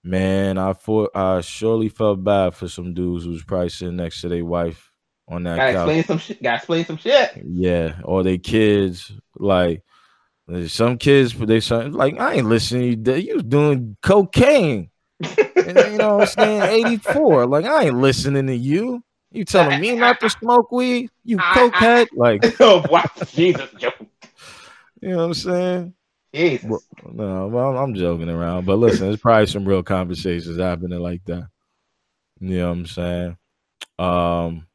Man, 0.05 0.59
I 0.59 0.72
for 0.72 1.16
I 1.16 1.42
surely 1.42 1.88
felt 1.88 2.24
bad 2.24 2.57
for 2.57 2.66
some 2.66 2.92
dudes 2.92 3.24
who's 3.24 3.44
probably 3.44 3.68
sitting 3.68 3.94
next 3.94 4.20
to 4.22 4.28
their 4.28 4.44
wife 4.44 4.90
on 5.28 5.44
that 5.44 5.55
Gotta 5.59 5.72
couch. 5.74 5.76
explain 5.76 6.05
some 6.05 6.18
shit. 6.18 6.42
Gotta 6.42 6.57
explain 6.57 6.85
some 6.87 6.96
shit. 6.96 7.40
Yeah, 7.46 8.00
or 8.02 8.24
they 8.24 8.38
kids 8.38 9.12
like 9.37 9.85
some 10.66 10.98
kids, 10.98 11.33
but 11.35 11.46
they 11.46 11.61
some 11.61 11.92
like 11.92 12.18
I 12.18 12.35
ain't 12.35 12.48
listening. 12.48 13.07
You 13.07 13.14
You 13.14 13.35
was 13.35 13.44
doing 13.44 13.96
cocaine, 14.02 14.90
and, 15.20 15.92
you 15.92 15.98
know 16.00 16.16
what 16.16 16.20
I'm 16.22 16.26
saying? 16.26 16.64
Eighty 16.66 16.96
four. 16.96 17.46
Like 17.46 17.64
I 17.64 17.85
ain't 17.85 17.98
listening 17.98 18.48
to 18.48 18.57
you. 18.57 19.05
You 19.32 19.44
telling 19.44 19.80
me 19.80 19.96
not 19.96 20.20
to 20.20 20.30
smoke 20.30 20.70
weed? 20.70 21.10
You 21.24 21.38
cokehead? 21.38 22.08
Like 22.14 22.44
oh, 22.60 22.84
wow. 22.90 23.04
Jesus, 23.28 23.70
Joe. 23.78 23.90
you 25.00 25.10
know 25.10 25.16
what 25.16 25.22
I'm 25.24 25.34
saying? 25.34 25.94
Jesus. 26.34 26.68
Well, 26.68 26.82
no, 27.12 27.46
well, 27.48 27.76
I'm 27.78 27.94
joking 27.94 28.28
around, 28.28 28.66
but 28.66 28.76
listen, 28.76 29.06
there's 29.06 29.20
probably 29.20 29.46
some 29.46 29.64
real 29.64 29.82
conversations 29.82 30.58
happening 30.58 30.98
like 30.98 31.24
that. 31.26 31.46
You 32.40 32.58
know 32.58 32.68
what 32.68 32.72
I'm 32.72 32.86
saying? 32.86 33.36
Um, 33.98 34.66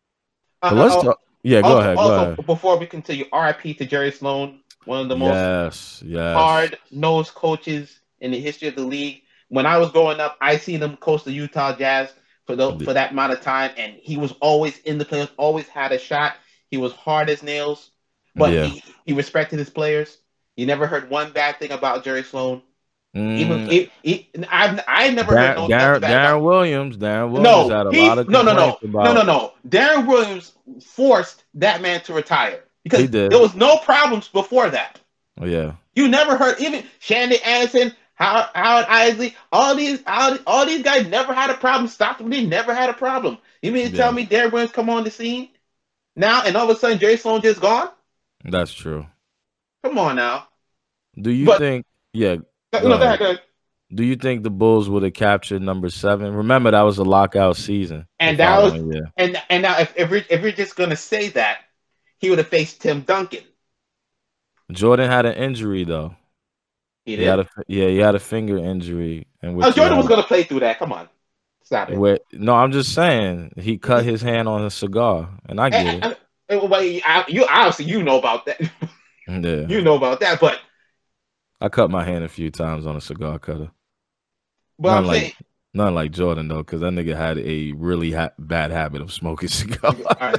but 0.61 0.73
Uh, 0.73 0.75
let's 0.75 0.95
uh, 0.95 1.03
talk. 1.03 1.19
Yeah, 1.43 1.61
go 1.61 1.67
also, 1.67 1.79
ahead. 1.79 1.95
Go 1.95 2.01
also, 2.01 2.31
ahead. 2.31 2.45
before 2.45 2.77
we 2.77 2.85
continue, 2.87 3.25
RIP 3.33 3.77
to 3.77 3.85
Jerry 3.85 4.11
Sloan, 4.11 4.59
one 4.85 5.01
of 5.01 5.09
the 5.09 5.15
most 5.15 5.33
Yes, 5.33 6.03
yes. 6.05 6.35
hard 6.35 6.77
nosed 6.91 7.33
coaches 7.35 7.99
in 8.21 8.31
the 8.31 8.39
history 8.39 8.67
of 8.67 8.75
the 8.75 8.83
league. 8.83 9.21
When 9.49 9.65
I 9.65 9.77
was 9.77 9.91
growing 9.91 10.19
up, 10.19 10.37
I 10.41 10.57
seen 10.57 10.81
him 10.81 10.97
coach 10.97 11.23
the 11.23 11.31
Utah 11.31 11.75
Jazz 11.75 12.13
for 12.47 12.55
the, 12.55 12.73
for 12.83 12.93
that 12.93 13.11
amount 13.11 13.33
of 13.33 13.41
time, 13.41 13.71
and 13.77 13.95
he 13.95 14.17
was 14.17 14.33
always 14.41 14.79
in 14.79 14.97
the 14.97 15.05
playoffs, 15.05 15.31
always 15.37 15.67
had 15.69 15.93
a 15.93 15.99
shot. 15.99 16.37
He 16.71 16.77
was 16.77 16.93
hard 16.93 17.29
as 17.29 17.43
nails, 17.43 17.91
but 18.35 18.53
Yeah. 18.53 18.63
he, 18.63 18.83
he 19.05 19.13
respected 19.13 19.59
his 19.59 19.69
players. 19.69 20.17
You 20.57 20.65
never 20.67 20.87
heard 20.87 21.09
one 21.09 21.33
bad 21.33 21.59
thing 21.59 21.71
about 21.71 22.03
Jerry 22.03 22.23
Sloan. 22.23 22.63
Even 23.35 23.61
Mm, 23.63 23.89
he, 24.03 24.29
I've 24.49 24.81
I 24.87 25.11
never 25.11 25.35
heard 25.35 25.55
no 25.55 25.69
Deron, 25.69 26.41
Williams. 26.43 26.97
Deron 26.97 27.31
Williams 27.31 27.67
no, 27.67 27.69
had 27.69 27.85
a 27.87 27.91
he, 27.91 28.01
lot 28.01 28.17
of 28.19 28.27
no, 28.27 28.41
no, 28.41 28.53
no, 28.53 28.79
about. 28.83 29.01
no, 29.01 29.13
no, 29.13 29.23
no. 29.23 29.53
Deron 29.67 30.07
Williams 30.07 30.53
forced 30.83 31.43
that 31.55 31.81
man 31.81 32.01
to 32.03 32.13
retire 32.13 32.63
because 32.83 33.03
He 33.03 33.07
did. 33.07 33.31
there 33.31 33.39
was 33.39 33.55
no 33.55 33.77
problems 33.77 34.27
before 34.27 34.69
that. 34.69 34.99
Oh, 35.39 35.45
yeah, 35.45 35.75
You 35.95 36.07
never 36.07 36.37
heard 36.37 36.59
even 36.59 36.85
Shandon 36.99 37.39
Anderson, 37.43 37.93
Howard, 38.17 38.49
Howard 38.55 38.85
Eisley, 38.87 39.35
all 39.51 39.75
these, 39.75 40.01
all, 40.07 40.37
all 40.47 40.65
these 40.65 40.81
guys 40.83 41.07
never 41.07 41.33
had 41.33 41.49
a 41.51 41.53
problem. 41.53 41.87
Stockton 41.87 42.29
they 42.29 42.45
never 42.45 42.73
had 42.73 42.89
a 42.89 42.93
problem. 42.93 43.37
You 43.61 43.71
mean 43.71 43.91
to 43.91 43.95
Yeah. 43.95 44.03
tell 44.03 44.11
me 44.11 44.25
Deron 44.25 44.51
Williams 44.51 44.71
come 44.71 44.89
on 44.89 45.03
the 45.03 45.11
scene 45.11 45.49
now 46.15 46.41
and 46.43 46.55
all 46.57 46.69
of 46.69 46.75
a 46.75 46.79
sudden 46.79 46.97
Jerry 46.99 47.17
Sloan 47.17 47.41
just 47.41 47.61
gone? 47.61 47.89
that's 48.43 48.73
true. 48.73 49.05
Come 49.83 49.97
on 49.99 50.15
now. 50.15 50.47
Do 51.19 51.31
you 51.31 51.45
But- 51.45 51.59
think? 51.59 51.85
Yeah. 52.13 52.35
No, 52.73 52.79
Go 52.81 52.91
ahead. 52.93 53.01
ahead, 53.01 53.19
go 53.19 53.25
ahead. 53.25 53.41
Do 53.93 54.03
you 54.03 54.15
think 54.17 54.43
the 54.43 54.49
Bulls 54.49 54.89
would 54.89 55.03
have 55.03 55.13
captured 55.13 55.61
number 55.61 55.89
seven? 55.89 56.33
Remember 56.33 56.71
that 56.71 56.81
was 56.81 56.97
a 56.97 57.03
lockout 57.05 57.55
season. 57.55 58.05
And 58.19 58.37
that 58.39 58.61
was- 58.61 58.73
year. 58.73 59.11
And 59.15 59.41
and 59.49 59.61
now 59.63 59.79
if 59.79 59.93
if 59.95 60.09
we're, 60.09 60.25
if 60.29 60.41
we're 60.41 60.51
just 60.51 60.75
gonna 60.75 60.95
say 60.97 61.29
that, 61.29 61.59
he 62.19 62.29
would 62.29 62.39
have 62.39 62.47
faced 62.49 62.81
Tim 62.81 63.01
Duncan. 63.01 63.43
Jordan 64.71 65.09
had 65.09 65.25
an 65.25 65.35
injury 65.35 65.83
though. 65.83 66.15
He 67.07 67.15
He 67.15 67.23
had 67.23 67.39
a 67.39 67.47
yeah, 67.67 67.87
he 67.87 67.97
had 67.97 68.15
a 68.15 68.19
finger 68.19 68.57
injury, 68.57 69.25
and 69.41 69.63
oh, 69.63 69.71
Jordan 69.71 69.97
was 69.97 70.07
gonna 70.07 70.23
play 70.23 70.43
through 70.43 70.59
that. 70.59 70.77
Come 70.77 70.91
on, 70.91 71.07
stop 71.63 71.89
it. 71.89 71.97
Where, 71.97 72.19
no, 72.33 72.53
I'm 72.53 72.71
just 72.73 72.93
saying 72.93 73.53
he 73.57 73.77
cut 73.77 74.03
his 74.03 74.21
hand 74.21 74.47
on 74.49 74.65
a 74.65 74.69
cigar, 74.69 75.29
and 75.47 75.59
I 75.61 75.69
get 75.69 75.85
it. 75.85 75.89
And- 75.93 76.03
and- 76.03 76.17
and- 76.49 76.69
well, 76.69 76.81
you 76.83 77.01
obviously 77.49 77.85
you 77.85 78.03
know 78.03 78.19
about 78.19 78.45
that. 78.45 78.59
Yeah, 79.29 79.67
you 79.67 79.81
know 79.81 79.95
about 79.95 80.21
that, 80.21 80.39
but 80.39 80.59
I 81.59 81.67
cut 81.69 81.89
my 81.91 82.03
hand 82.05 82.23
a 82.23 82.29
few 82.29 82.49
times 82.49 82.85
on 82.85 82.95
a 82.95 83.01
cigar 83.01 83.37
cutter. 83.39 83.71
but 84.79 84.89
Not 84.89 84.97
I'm 84.99 85.05
like- 85.07 85.21
saying 85.21 85.33
Not 85.73 85.91
like 85.93 86.11
Jordan 86.11 86.47
though, 86.47 86.57
because 86.63 86.79
that 86.81 86.93
nigga 86.93 87.13
had 87.15 87.37
a 87.39 87.73
really 87.73 88.11
ha- 88.13 88.31
bad 88.39 88.71
habit 88.71 89.01
of 89.01 89.11
smoking 89.11 89.49
cigars. 89.61 89.95
right. 90.21 90.35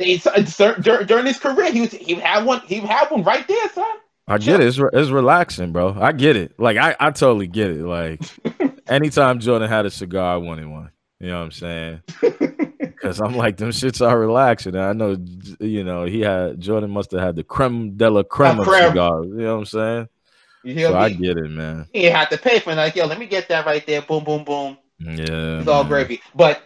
It's- 0.00 0.26
it's- 0.26 1.06
during 1.06 1.26
his 1.26 1.38
career, 1.40 1.72
he 1.72 1.80
was 1.82 1.90
he 1.92 2.14
had 2.14 2.44
one 2.44 2.60
he 2.66 2.76
had 2.80 3.08
one 3.10 3.24
right 3.24 3.46
there, 3.48 3.68
son. 3.70 3.96
I 4.28 4.38
get 4.38 4.60
it. 4.60 4.66
It's, 4.68 4.78
re- 4.78 4.90
it's 4.92 5.10
relaxing, 5.10 5.72
bro. 5.72 5.96
I 6.00 6.12
get 6.12 6.36
it. 6.36 6.58
Like 6.58 6.76
I, 6.76 6.94
I 7.00 7.10
totally 7.10 7.48
get 7.48 7.70
it. 7.70 7.84
Like 7.84 8.20
anytime 8.88 9.40
Jordan 9.40 9.68
had 9.68 9.84
a 9.86 9.90
cigar, 9.90 10.34
I 10.34 10.36
wanted 10.36 10.66
one. 10.68 10.90
You 11.20 11.28
know 11.28 11.38
what 11.38 11.44
I'm 11.44 11.50
saying? 11.52 12.00
Because 12.78 13.20
I'm 13.20 13.34
like, 13.36 13.56
them 13.56 13.70
shits 13.70 14.04
are 14.06 14.16
relaxing. 14.16 14.76
And 14.76 14.84
I 14.84 14.92
know, 14.92 15.16
you 15.58 15.82
know, 15.82 16.04
he 16.04 16.20
had 16.20 16.60
Jordan 16.60 16.90
must 16.90 17.10
have 17.10 17.20
had 17.20 17.34
the 17.34 17.42
creme 17.42 17.96
de 17.96 18.08
la 18.08 18.22
creme 18.22 18.60
of 18.60 18.66
cigars. 18.66 19.26
You 19.26 19.34
know 19.38 19.54
what 19.54 19.58
I'm 19.58 19.64
saying? 19.64 20.08
You 20.62 20.74
hear 20.74 20.86
So 20.88 20.94
me? 20.94 21.00
I 21.00 21.08
get 21.08 21.36
it, 21.36 21.50
man. 21.50 21.88
he 21.92 22.04
had 22.04 22.30
to 22.30 22.38
pay 22.38 22.60
for 22.60 22.70
it. 22.70 22.76
Like, 22.76 22.94
yo, 22.94 23.06
let 23.06 23.18
me 23.18 23.26
get 23.26 23.48
that 23.48 23.66
right 23.66 23.84
there. 23.88 24.02
Boom, 24.02 24.22
boom, 24.22 24.44
boom. 24.44 24.78
Yeah. 25.00 25.58
It's 25.58 25.66
all 25.68 25.82
man. 25.82 25.90
gravy. 25.90 26.20
But 26.32 26.62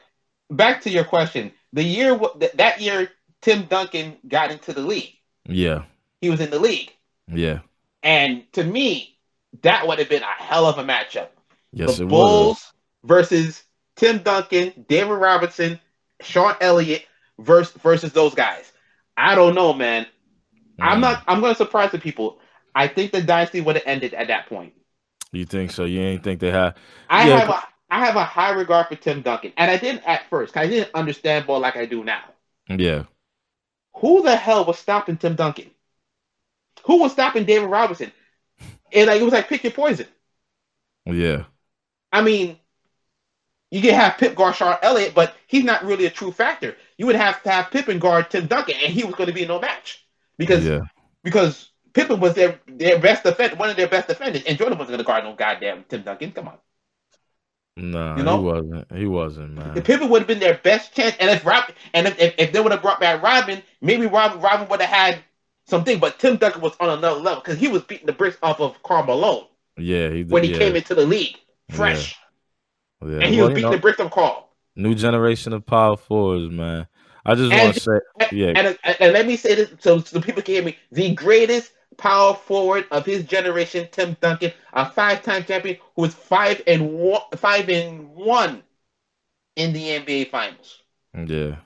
back 0.50 0.82
to 0.82 0.90
your 0.90 1.04
question. 1.04 1.52
The 1.72 1.82
year 1.82 2.20
that 2.56 2.82
year, 2.82 3.08
Tim 3.40 3.64
Duncan 3.64 4.18
got 4.28 4.50
into 4.50 4.74
the 4.74 4.82
league. 4.82 5.14
Yeah. 5.48 5.84
He 6.20 6.28
was 6.28 6.40
in 6.40 6.50
the 6.50 6.58
league, 6.58 6.92
Yeah. 7.28 7.60
and 8.02 8.50
to 8.52 8.62
me, 8.64 9.18
that 9.62 9.86
would 9.86 9.98
have 9.98 10.08
been 10.08 10.22
a 10.22 10.26
hell 10.42 10.66
of 10.66 10.78
a 10.78 10.84
matchup. 10.84 11.28
Yes, 11.72 11.98
the 11.98 12.06
Bulls 12.06 12.72
versus 13.04 13.62
Tim 13.96 14.18
Duncan, 14.22 14.84
David 14.88 15.14
Robinson, 15.14 15.80
Sean 16.20 16.54
Elliott 16.60 17.04
versus 17.38 17.74
versus 17.82 18.12
those 18.12 18.34
guys. 18.34 18.70
I 19.16 19.34
don't 19.34 19.54
know, 19.54 19.72
man. 19.72 20.06
was. 20.78 20.88
I'm 20.88 20.98
Mm. 20.98 21.02
not. 21.02 21.22
I'm 21.26 21.40
going 21.40 21.52
to 21.52 21.56
surprise 21.58 21.90
the 21.92 21.98
people. 21.98 22.38
I 22.74 22.88
think 22.88 23.12
the 23.12 23.22
dynasty 23.22 23.60
would 23.60 23.76
have 23.76 23.84
ended 23.86 24.12
at 24.14 24.28
that 24.28 24.46
point. 24.48 24.74
You 25.32 25.44
think 25.46 25.70
so? 25.70 25.84
You 25.84 26.00
ain't 26.00 26.22
think 26.22 26.40
they 26.40 26.50
have? 26.50 26.76
I 27.08 27.28
Yeah, 27.28 27.38
have 27.38 27.48
a 27.48 27.62
I 27.90 28.04
have 28.04 28.16
a 28.16 28.24
high 28.24 28.50
regard 28.52 28.88
for 28.88 28.96
Tim 28.96 29.22
Duncan, 29.22 29.52
and 29.56 29.70
I 29.70 29.76
didn't 29.76 30.02
at 30.06 30.28
first. 30.28 30.56
I 30.56 30.66
didn't 30.66 30.90
understand 30.94 31.46
ball 31.46 31.60
like 31.60 31.76
I 31.76 31.86
do 31.86 32.04
now. 32.04 32.22
Yeah. 32.68 33.04
Who 33.96 34.22
the 34.22 34.36
hell 34.36 34.64
was 34.64 34.78
stopping 34.78 35.16
Tim 35.16 35.34
Duncan? 35.36 35.70
Who 36.84 37.00
was 37.00 37.12
stopping 37.12 37.44
David 37.44 37.66
Robinson? 37.66 38.12
And 38.92 39.08
like 39.08 39.20
it 39.20 39.24
was 39.24 39.32
like 39.32 39.48
pick 39.48 39.64
your 39.64 39.72
poison. 39.72 40.06
Yeah. 41.06 41.44
I 42.12 42.22
mean, 42.22 42.58
you 43.70 43.80
can 43.82 43.94
have 43.94 44.16
Pip 44.18 44.34
guard 44.34 44.54
Sean 44.54 44.76
Elliott, 44.82 45.14
but 45.14 45.34
he's 45.46 45.64
not 45.64 45.84
really 45.84 46.06
a 46.06 46.10
true 46.10 46.30
factor. 46.32 46.76
You 46.96 47.06
would 47.06 47.16
have 47.16 47.42
to 47.42 47.50
have 47.50 47.70
Pippen 47.70 47.98
guard 47.98 48.30
Tim 48.30 48.46
Duncan, 48.46 48.76
and 48.82 48.92
he 48.92 49.04
was 49.04 49.14
going 49.14 49.26
to 49.28 49.34
be 49.34 49.44
no 49.46 49.60
match 49.60 50.06
because 50.38 50.64
Yeah. 50.64 50.80
because 51.24 51.70
Pippen 51.92 52.20
was 52.20 52.34
their 52.34 52.60
their 52.68 52.98
best 52.98 53.24
defender, 53.24 53.56
one 53.56 53.70
of 53.70 53.76
their 53.76 53.88
best 53.88 54.08
defenders, 54.08 54.44
and 54.44 54.56
Jordan 54.56 54.78
wasn't 54.78 54.92
going 54.92 54.98
to 54.98 55.04
guard 55.04 55.24
no 55.24 55.34
goddamn 55.34 55.84
Tim 55.88 56.02
Duncan. 56.02 56.30
Come 56.32 56.48
on, 56.48 56.58
No, 57.76 58.16
You 58.16 58.22
know? 58.22 58.38
he 58.38 58.44
wasn't. 58.44 58.92
He 58.92 59.06
wasn't, 59.06 59.56
the 59.56 59.62
man. 59.74 59.82
Pippen 59.82 60.08
would 60.08 60.20
have 60.20 60.28
been 60.28 60.38
their 60.38 60.58
best 60.58 60.94
chance, 60.94 61.16
and 61.20 61.28
if 61.30 61.44
Rob 61.44 61.64
and 61.92 62.06
if, 62.06 62.18
if, 62.18 62.34
if 62.38 62.52
they 62.52 62.60
would 62.60 62.72
have 62.72 62.82
brought 62.82 63.00
back 63.00 63.22
Robin, 63.22 63.62
maybe 63.80 64.06
Robin 64.06 64.40
Robin 64.40 64.68
would 64.68 64.80
have 64.80 64.90
had 64.90 65.18
something. 65.66 65.98
But 65.98 66.18
Tim 66.18 66.36
Duncan 66.36 66.60
was 66.62 66.74
on 66.80 66.90
another 66.90 67.20
level 67.20 67.42
because 67.42 67.58
he 67.58 67.68
was 67.68 67.82
beating 67.82 68.06
the 68.06 68.12
bricks 68.12 68.38
off 68.42 68.60
of 68.60 68.80
Karl 68.82 69.04
Malone 69.04 69.46
Yeah. 69.76 70.10
He 70.10 70.24
when 70.24 70.42
he 70.44 70.52
yeah. 70.52 70.58
came 70.58 70.76
into 70.76 70.94
the 70.94 71.06
league 71.06 71.36
fresh, 71.70 72.16
Yeah. 73.02 73.18
and 73.20 73.24
he 73.24 73.36
Well, 73.38 73.48
was 73.48 73.50
you 73.50 73.54
beating 73.56 73.70
know, 73.70 73.76
the 73.76 73.82
bricks 73.82 74.00
of 74.00 74.10
Karl. 74.10 74.48
new 74.76 74.94
generation 74.94 75.52
of 75.52 75.64
power 75.66 75.96
forwards, 75.96 76.50
man. 76.52 76.86
I 77.24 77.34
just 77.34 77.52
want 77.52 77.74
to 77.74 77.80
say, 77.80 77.98
yeah, 78.30 78.52
And, 78.54 78.78
and, 78.84 78.96
and 79.00 79.12
let 79.12 79.26
me 79.26 79.36
say 79.36 79.56
this 79.56 79.70
so, 79.80 79.98
so 80.00 80.20
people 80.20 80.42
can 80.42 80.54
hear 80.54 80.62
me. 80.62 80.76
The 80.92 81.12
greatest 81.14 81.72
power 81.96 82.34
forward 82.34 82.84
of 82.92 83.04
his 83.04 83.24
generation, 83.24 83.88
Tim 83.90 84.16
Duncan, 84.20 84.52
a 84.74 84.88
five-time 84.88 85.42
champion 85.44 85.78
who 85.96 86.02
was 86.02 86.14
five 86.14 86.62
and 86.68 86.92
one, 86.92 87.22
five 87.36 87.68
and 87.68 88.08
one 88.14 88.62
in 89.56 89.72
the 89.72 89.88
NBA 89.98 90.30
Finals. 90.30 90.82
yeah, 91.14 91.56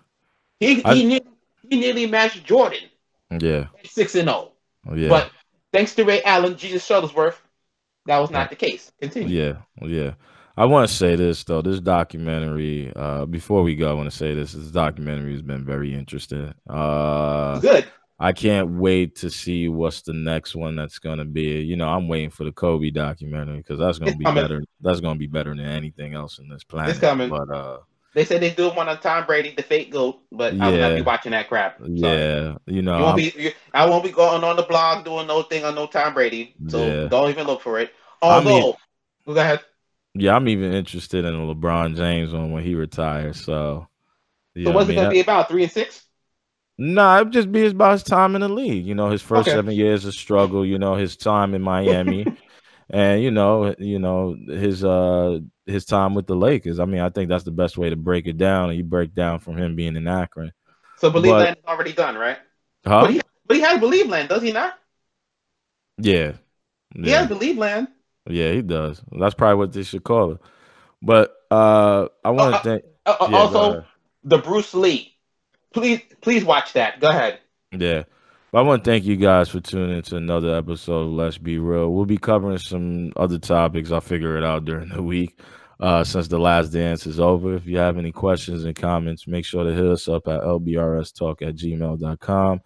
He 0.61 0.83
I- 0.85 0.95
he, 0.95 1.05
ne- 1.05 1.21
he 1.69 1.79
nearly 1.81 2.07
matched 2.07 2.45
Jordan 2.45 2.89
yeah, 3.39 3.67
six 3.85 4.15
and 4.15 4.29
zero. 4.29 4.53
yeah, 4.95 5.09
But 5.09 5.31
thanks 5.73 5.95
to 5.97 6.05
Ray 6.05 6.23
Allen, 6.23 6.57
Jesus 6.57 6.87
Shuttlesworth, 6.89 7.37
that 8.07 8.19
was 8.19 8.31
not 8.31 8.51
the 8.51 8.57
case. 8.57 8.91
Continue. 9.01 9.29
yeah, 9.37 9.55
yeah. 9.83 10.15
I 10.57 10.65
want 10.67 10.89
to 10.89 10.95
say 10.95 11.17
this 11.17 11.43
though. 11.45 11.63
This 11.63 11.81
documentary. 11.81 12.93
Uh, 12.95 13.25
before 13.25 13.63
we 13.63 13.77
go, 13.77 13.91
I 13.91 13.95
want 13.95 14.11
to 14.11 14.17
say 14.17 14.35
this. 14.35 14.53
This 14.53 14.71
documentary 14.71 15.33
has 15.33 15.43
been 15.43 15.65
very 15.65 15.95
interesting. 15.95 16.53
Uh, 16.69 17.59
Good. 17.61 17.87
I 18.19 18.33
can't 18.33 18.73
wait 18.73 19.17
to 19.17 19.31
see 19.31 19.69
what's 19.69 20.03
the 20.03 20.13
next 20.13 20.55
one 20.55 20.77
that's 20.77 20.99
gonna 20.99 21.25
be. 21.25 21.61
You 21.63 21.77
know, 21.77 21.89
I'm 21.89 22.07
waiting 22.09 22.29
for 22.29 22.45
the 22.45 22.53
Kobe 22.53 22.91
documentary 22.91 23.59
because 23.59 23.79
that's 23.79 23.99
gonna 23.99 24.11
It's 24.11 24.19
be 24.19 24.25
coming. 24.25 24.43
better. 24.43 24.63
That's 24.83 25.01
gonna 25.01 25.19
be 25.19 25.27
better 25.27 25.55
than 25.55 25.65
anything 25.65 26.13
else 26.15 26.39
in 26.39 26.49
this 26.49 26.63
planet. 26.65 27.01
coming. 27.01 27.31
But 27.31 27.49
uh, 27.51 27.79
They 28.15 28.25
said 28.25 28.41
they 28.43 28.51
do 28.51 28.71
one 28.71 28.89
on 28.89 28.99
Tom 29.01 29.25
Brady, 29.25 29.55
the 29.57 29.63
fake 29.63 29.93
goat, 29.93 30.21
but 30.33 30.61
I 30.61 30.69
will 30.71 30.79
not 30.79 30.97
be 30.97 31.03
watching 31.03 31.31
that 31.33 31.49
crap. 31.49 31.79
Sorry. 31.79 31.91
yeah, 31.95 32.57
you 32.67 32.83
know, 32.83 32.97
You 32.99 33.03
won't 33.05 33.07
I'm- 33.07 33.17
be. 33.17 33.33
You, 33.37 33.53
I 33.73 33.87
won't 33.89 34.03
be 34.05 34.11
going 34.11 34.43
on 34.43 34.57
the 34.57 34.63
blog 34.65 35.05
doing 35.05 35.27
no 35.29 35.43
thing 35.43 35.65
on 35.65 35.77
no 35.77 35.87
Tom 35.87 36.15
Brady. 36.15 36.55
So 36.69 36.85
Yeah. 36.85 37.09
don't 37.09 37.31
even 37.31 37.47
look 37.47 37.61
for 37.63 37.79
it. 37.79 37.93
I 38.23 38.43
mean- 38.43 38.49
Although, 38.63 38.77
go 39.27 39.41
ahead. 39.41 39.61
Yeah, 40.15 40.35
I'm 40.35 40.49
even 40.49 40.73
interested 40.73 41.25
in 41.25 41.35
LeBron 41.35 41.97
James 41.97 42.33
one 42.33 42.51
when 42.51 42.65
he 42.65 42.75
retires. 42.75 43.45
So, 43.45 43.87
yeah, 44.57 44.65
So 44.65 44.71
what's 44.73 44.89
I 44.89 44.93
it 44.93 44.97
gonna 44.97 45.11
be 45.11 45.21
about? 45.21 45.49
Three 45.49 45.63
and 45.63 45.71
six? 45.73 46.05
Nah, 46.79 47.21
it'd 47.21 47.33
just 47.33 47.53
be 47.53 47.67
about 47.67 47.93
his 47.93 48.03
time 48.03 48.35
in 48.35 48.41
the 48.41 48.49
league. 48.49 48.87
You 48.87 48.95
know, 48.97 49.11
his 49.11 49.23
first 49.23 49.47
Okay. 49.49 49.57
seven 49.57 49.73
years 49.75 50.05
of 50.05 50.15
struggle. 50.15 50.67
You 50.67 50.79
know, 50.79 50.95
his 50.97 51.17
time 51.17 51.55
in 51.55 51.63
Miami, 51.63 52.27
and 52.91 53.23
you 53.23 53.31
know, 53.31 53.75
you 53.79 53.99
know 53.99 54.37
his 54.49 54.85
uh 54.85 55.39
his 55.67 55.85
time 55.85 56.15
with 56.15 56.27
the 56.27 56.37
Lakers. 56.37 56.79
I 56.81 56.85
mean, 56.85 57.01
I 57.01 57.09
think 57.11 57.29
that's 57.29 57.45
the 57.45 57.51
best 57.51 57.79
way 57.79 57.91
to 57.91 57.97
break 57.97 58.27
it 58.27 58.37
down. 58.37 58.69
And 58.71 58.77
you 58.79 58.85
break 58.85 59.15
down 59.15 59.39
from 59.39 59.57
him 59.57 59.77
being 59.77 59.97
in 59.97 60.07
Akron, 60.09 60.53
So 60.97 61.11
believe 61.11 61.33
But- 61.33 61.45
land 61.45 61.57
is 61.59 61.65
already 61.67 61.93
done, 61.93 62.17
right? 62.17 62.39
huh? 62.85 63.03
But 63.03 63.11
he 63.13 63.21
but 63.47 63.57
he 63.57 63.63
has 63.63 63.81
believe 63.81 64.09
land, 64.09 64.29
does 64.29 64.43
he 64.43 64.53
not? 64.53 64.79
yeah, 65.99 66.33
He 66.95 67.11
has 67.11 67.29
believe 67.29 67.59
land. 67.59 67.89
yeah, 68.29 68.53
he 68.53 68.63
does. 68.63 69.03
That's 69.13 69.35
probably 69.35 69.57
what 69.57 69.73
they 69.73 69.83
should 69.83 70.05
call 70.05 70.33
it. 70.33 70.39
But 71.03 71.35
uh 71.51 72.09
I 72.25 72.31
want 72.31 72.53
to 72.55 72.59
uh, 72.59 72.63
thank. 72.63 72.85
Uh, 73.07 73.17
uh, 73.21 73.29
Yeah, 73.31 73.39
also, 73.39 73.85
the 74.25 74.39
Bruce 74.39 74.75
Lee. 74.75 75.17
Please, 75.73 76.01
please 76.21 76.45
watch 76.45 76.73
that. 76.73 77.01
Go 77.01 77.09
ahead. 77.09 77.39
Yeah. 77.73 78.05
But 78.53 78.59
I 78.59 78.63
want 78.63 78.85
to 78.85 78.91
thank 78.91 79.05
you 79.05 79.17
guys 79.17 79.49
for 79.49 79.61
tuning 79.61 79.97
in 79.97 80.03
to 80.03 80.17
another 80.17 80.57
episode 80.57 81.03
of 81.03 81.13
Let's 81.13 81.39
Be 81.39 81.59
Real. 81.59 81.93
We'll 81.93 82.05
be 82.05 82.19
covering 82.19 82.59
some 82.59 83.13
other 83.17 83.39
topics. 83.39 83.93
I'll 83.93 84.01
figure 84.01 84.37
it 84.37 84.45
out 84.45 84.65
during 84.65 84.89
the 84.89 85.03
week 85.03 85.39
uh, 85.79 86.03
since 86.03 86.27
the 86.27 86.39
last 86.39 86.71
dance 86.71 87.07
is 87.07 87.21
over. 87.21 87.55
If 87.55 87.67
you 87.67 87.79
have 87.79 87.97
any 87.97 88.11
questions 88.11 88.65
and 88.65 88.75
comments, 88.75 89.29
make 89.29 89.45
sure 89.45 89.63
to 89.63 89.73
hit 89.73 89.87
us 89.87 90.09
up 90.09 90.27
at 90.27 90.41
lbrstalk 90.41 91.43
at 91.43 91.55
gmail.com. 91.55 92.61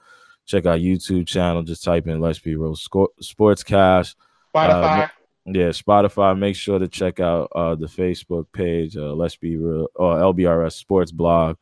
Check 0.47 0.67
our 0.67 0.79
YouTube 0.79 1.27
channel. 1.27 1.63
Just 1.63 1.85
type 1.85 2.07
in 2.07 2.21
Let's 2.21 2.39
Be 2.39 2.57
Real 2.57 2.77
Sco- 2.77 3.13
Sportscast. 3.23 4.15
Spotify. 4.55 5.11
Yeah, 5.47 5.69
Spotify. 5.69 6.39
Make 6.39 6.57
sure 6.57 6.79
to 6.79 6.89
check 6.89 7.21
out 7.21 7.51
uh, 7.55 7.75
the 7.75 7.87
Facebook 7.87 8.47
page, 8.53 8.97
uh, 8.97 9.13
Let's 9.13 9.37
Be 9.37 9.59
Real, 9.59 9.89
or 9.95 10.17
LBRS 10.17 10.73
Sports 10.73 11.13
Blog, 11.13 11.57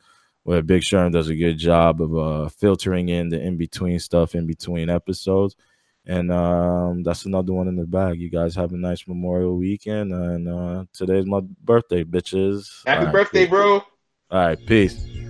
where 0.44 0.62
Big 0.62 0.82
Sherm 0.82 1.12
does 1.12 1.28
a 1.28 1.36
good 1.36 1.58
job 1.58 2.00
of 2.00 2.16
uh, 2.16 2.48
filtering 2.48 3.08
in 3.08 3.28
the 3.28 3.40
in 3.40 3.56
between 3.56 3.98
stuff 3.98 4.34
in 4.34 4.46
between 4.46 4.90
episodes. 4.90 5.56
And 6.04 6.32
um, 6.32 7.04
that's 7.04 7.26
another 7.26 7.52
one 7.52 7.68
in 7.68 7.76
the 7.76 7.86
bag. 7.86 8.20
You 8.20 8.28
guys 8.28 8.56
have 8.56 8.72
a 8.72 8.76
nice 8.76 9.06
Memorial 9.06 9.56
weekend. 9.56 10.12
And 10.12 10.48
uh, 10.48 10.84
today's 10.92 11.26
my 11.26 11.40
birthday, 11.62 12.02
bitches. 12.02 12.84
Happy 12.86 13.04
right, 13.04 13.12
birthday, 13.12 13.44
peace. 13.44 13.50
bro. 13.50 13.74
All 13.74 13.84
right, 14.30 14.66
peace. 14.66 15.21